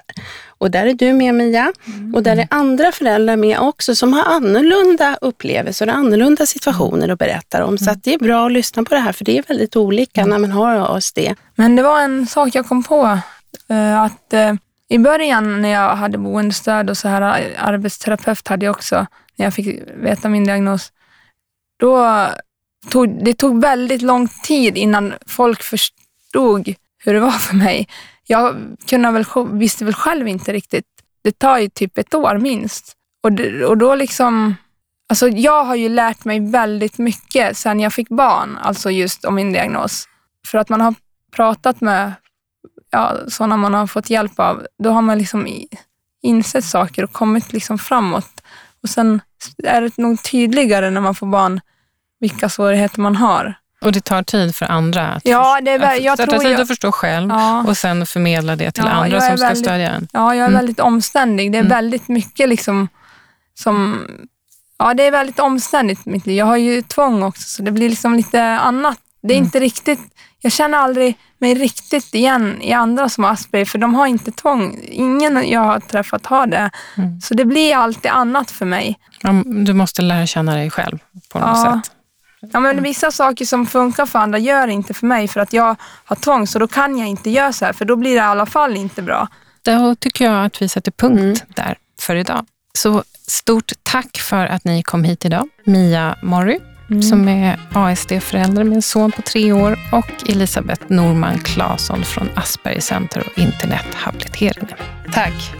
Och 0.58 0.70
där 0.70 0.86
är 0.86 0.94
du 0.94 1.12
med 1.12 1.34
Mia. 1.34 1.72
Och 2.14 2.22
där 2.22 2.36
är 2.36 2.46
andra 2.50 2.92
föräldrar 2.92 3.36
med 3.36 3.58
också 3.58 3.94
som 3.94 4.12
har 4.12 4.24
annorlunda 4.24 5.18
upplevelser 5.20 5.88
och 5.88 5.94
annorlunda 5.94 6.46
situationer 6.46 7.08
att 7.08 7.18
berätta 7.18 7.64
om. 7.64 7.78
Så 7.78 7.90
att 7.90 8.04
det 8.04 8.14
är 8.14 8.18
bra 8.18 8.46
att 8.46 8.52
lyssna 8.52 8.82
på 8.82 8.94
det 8.94 9.00
här 9.00 9.12
för 9.12 9.24
det 9.24 9.38
är 9.38 9.42
väldigt 9.48 9.76
olika 9.76 10.26
när 10.26 10.38
man 10.38 10.50
har 10.50 10.96
ASD. 10.96 11.18
Men 11.54 11.76
det 11.76 11.82
var 11.82 12.00
en 12.00 12.26
sak 12.26 12.54
jag 12.54 12.68
kom 12.68 12.82
på. 12.82 13.18
Eh, 13.68 14.02
att 14.02 14.32
eh, 14.32 14.54
i 14.88 14.98
början 14.98 15.62
när 15.62 15.68
jag 15.68 15.96
hade 15.96 16.18
boendestöd 16.18 16.90
och 16.90 16.96
så 16.96 17.08
här 17.08 17.40
eh, 17.40 17.64
arbetsterapeut 17.68 18.48
hade 18.48 18.66
jag 18.66 18.76
också, 18.76 19.06
när 19.36 19.46
jag 19.46 19.54
fick 19.54 19.82
veta 19.96 20.28
min 20.28 20.44
diagnos, 20.44 20.92
då 21.80 22.26
tog 22.90 23.24
det 23.24 23.34
tog 23.34 23.60
väldigt 23.60 24.02
lång 24.02 24.28
tid 24.28 24.78
innan 24.78 25.14
folk 25.26 25.62
förstod 25.62 26.74
hur 27.04 27.14
det 27.14 27.20
var 27.20 27.30
för 27.30 27.56
mig. 27.56 27.88
Jag 28.26 28.56
kunde 28.86 29.10
väl, 29.10 29.24
visste 29.52 29.84
väl 29.84 29.94
själv 29.94 30.28
inte 30.28 30.52
riktigt. 30.52 30.84
Det 31.24 31.38
tar 31.38 31.58
ju 31.58 31.68
typ 31.68 31.98
ett 31.98 32.14
år 32.14 32.38
minst. 32.38 32.92
Och, 33.22 33.32
det, 33.32 33.64
och 33.64 33.78
då 33.78 33.94
liksom, 33.94 34.54
alltså 35.08 35.28
jag 35.28 35.64
har 35.64 35.74
ju 35.74 35.88
lärt 35.88 36.24
mig 36.24 36.40
väldigt 36.40 36.98
mycket 36.98 37.56
sen 37.56 37.80
jag 37.80 37.92
fick 37.92 38.08
barn, 38.08 38.58
alltså 38.62 38.90
just 38.90 39.24
om 39.24 39.34
min 39.34 39.52
diagnos. 39.52 40.08
För 40.46 40.58
att 40.58 40.68
man 40.68 40.80
har 40.80 40.94
pratat 41.36 41.80
med 41.80 42.12
ja, 42.90 43.16
sådana 43.28 43.56
man 43.56 43.74
har 43.74 43.86
fått 43.86 44.10
hjälp 44.10 44.40
av, 44.40 44.66
då 44.78 44.90
har 44.90 45.02
man 45.02 45.18
liksom 45.18 45.48
insett 46.22 46.64
saker 46.64 47.04
och 47.04 47.12
kommit 47.12 47.52
liksom 47.52 47.78
framåt. 47.78 48.42
Och 48.82 48.88
sen 48.88 49.20
är 49.64 49.80
det 49.80 49.98
nog 49.98 50.22
tydligare 50.22 50.90
när 50.90 51.00
man 51.00 51.14
får 51.14 51.26
barn 51.26 51.60
vilka 52.20 52.48
svårigheter 52.48 53.00
man 53.00 53.16
har. 53.16 53.54
Och 53.80 53.92
det 53.92 54.00
tar 54.04 54.22
tid 54.22 54.56
för 54.56 54.66
andra 54.66 55.06
att, 55.08 55.22
Ja, 55.26 55.60
det 55.62 55.70
är 55.70 55.80
att 55.96 56.02
jag 56.02 56.18
tar 56.18 56.26
tror 56.26 56.38
tid 56.40 56.52
jag- 56.52 56.60
att 56.60 56.68
förstå 56.68 56.92
själv 56.92 57.30
Ja. 57.30 57.64
och 57.68 57.76
sen 57.76 58.06
förmedla 58.06 58.56
det 58.56 58.70
till 58.70 58.84
Ja, 58.86 58.90
andra 58.90 59.20
som 59.20 59.36
ska 59.38 59.46
väldigt- 59.46 59.64
stödja 59.64 59.90
en. 59.90 60.08
Ja, 60.12 60.34
jag 60.34 60.42
är 60.44 60.48
Mm. 60.48 60.58
väldigt 60.58 60.80
omständig. 60.80 61.52
Det 61.52 61.58
är 61.58 61.60
Mm. 61.60 61.70
väldigt 61.70 62.08
mycket 62.08 62.48
liksom 62.48 62.88
som... 63.54 64.06
Ja, 64.78 64.94
det 64.94 65.02
är 65.02 65.10
väldigt 65.10 65.38
omständigt 65.40 66.06
mitt 66.06 66.26
liv. 66.26 66.36
Jag 66.36 66.46
har 66.46 66.56
ju 66.56 66.82
tvång 66.82 67.22
också, 67.22 67.42
så 67.48 67.62
det 67.62 67.70
blir 67.72 67.88
liksom 67.90 68.14
lite 68.14 68.42
annat. 68.42 68.98
Det 69.22 69.34
är 69.34 69.36
Mm. 69.36 69.44
inte 69.46 69.60
riktigt... 69.60 70.00
Jag 70.40 70.52
känner 70.52 70.78
aldrig 70.78 71.18
mig 71.38 71.54
riktigt 71.54 72.14
igen 72.14 72.62
i 72.62 72.72
andra 72.72 73.08
som 73.08 73.24
har 73.24 73.30
Asperger, 73.30 73.64
för 73.66 73.78
de 73.78 73.94
har 73.94 74.06
inte 74.06 74.32
tvång. 74.32 74.78
Ingen 74.82 75.48
jag 75.48 75.60
har 75.60 75.80
träffat 75.80 76.26
har 76.26 76.46
det. 76.46 76.70
Mm. 76.96 77.20
Så 77.20 77.34
det 77.34 77.44
blir 77.44 77.76
alltid 77.76 78.10
annat 78.10 78.50
för 78.50 78.64
mig. 78.66 78.98
Du 79.44 79.72
måste 79.72 80.02
lära 80.02 80.26
känna 80.26 80.54
dig 80.54 80.70
själv 80.70 80.98
på 81.32 81.38
något 81.38 81.62
sätt. 81.84 81.92
Ja, 82.52 82.60
men 82.60 82.82
vissa 82.82 83.10
saker 83.10 83.44
som 83.44 83.66
funkar 83.66 84.06
för 84.06 84.18
andra 84.18 84.38
gör 84.38 84.68
inte 84.68 84.94
för 84.94 85.06
mig, 85.06 85.28
för 85.28 85.40
att 85.40 85.52
jag 85.52 85.76
har 86.04 86.16
tvång, 86.16 86.46
så 86.46 86.58
då 86.58 86.68
kan 86.68 86.98
jag 86.98 87.08
inte 87.08 87.30
göra 87.30 87.52
så 87.52 87.64
här, 87.64 87.72
för 87.72 87.84
då 87.84 87.96
blir 87.96 88.10
det 88.10 88.16
i 88.16 88.20
alla 88.20 88.46
fall 88.46 88.76
inte 88.76 89.02
bra. 89.02 89.28
Då 89.62 89.94
tycker 89.94 90.24
jag 90.24 90.44
att 90.44 90.62
vi 90.62 90.68
sätter 90.68 90.92
punkt 90.92 91.20
Mm. 91.20 91.34
där 91.48 91.76
för 92.00 92.16
idag. 92.16 92.46
Så 92.78 93.02
stort 93.28 93.72
tack 93.82 94.16
för 94.18 94.46
att 94.46 94.64
ni 94.64 94.82
kom 94.82 95.04
hit 95.04 95.24
idag. 95.24 95.48
Mia 95.64 96.16
Morry, 96.22 96.58
som 97.10 97.28
är 97.28 97.58
ASD-förälder 97.74 98.64
med 98.64 98.76
en 98.76 98.82
son 98.82 99.12
på 99.12 99.22
tre 99.22 99.52
år 99.52 99.78
och 99.92 100.10
Elisabeth 100.28 100.82
Norman 100.88 101.38
Claesson 101.38 102.04
från 102.04 102.28
Asperger 102.36 102.80
Center 102.80 103.22
och 103.26 103.38
internethabiliteringen. 103.38 104.76
Tack. 105.12 105.52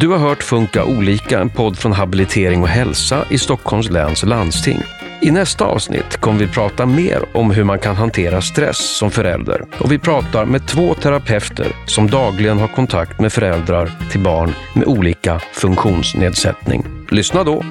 Du 0.00 0.08
har 0.08 0.18
hört 0.18 0.42
Funka 0.42 0.84
olika, 0.84 1.40
en 1.40 1.50
podd 1.50 1.78
från 1.78 1.92
Habilitering 1.92 2.62
och 2.62 2.68
hälsa 2.68 3.24
i 3.30 3.38
Stockholms 3.38 3.90
läns 3.90 4.22
landsting. 4.22 4.80
I 5.22 5.30
nästa 5.30 5.64
avsnitt 5.64 6.16
kommer 6.16 6.38
vi 6.38 6.46
prata 6.46 6.86
mer 6.86 7.24
om 7.34 7.50
hur 7.50 7.64
man 7.64 7.78
kan 7.78 7.96
hantera 7.96 8.40
stress 8.40 8.96
som 8.96 9.10
förälder. 9.10 9.64
Och 9.80 9.92
vi 9.92 9.98
pratar 9.98 10.44
med 10.44 10.68
två 10.68 10.94
terapeuter 10.94 11.66
som 11.86 12.10
dagligen 12.10 12.58
har 12.58 12.68
kontakt 12.68 13.20
med 13.20 13.32
föräldrar 13.32 13.90
till 14.10 14.20
barn 14.20 14.54
med 14.74 14.86
olika 14.86 15.40
funktionsnedsättning. 15.52 16.84
Lyssna 17.10 17.44
då! 17.44 17.64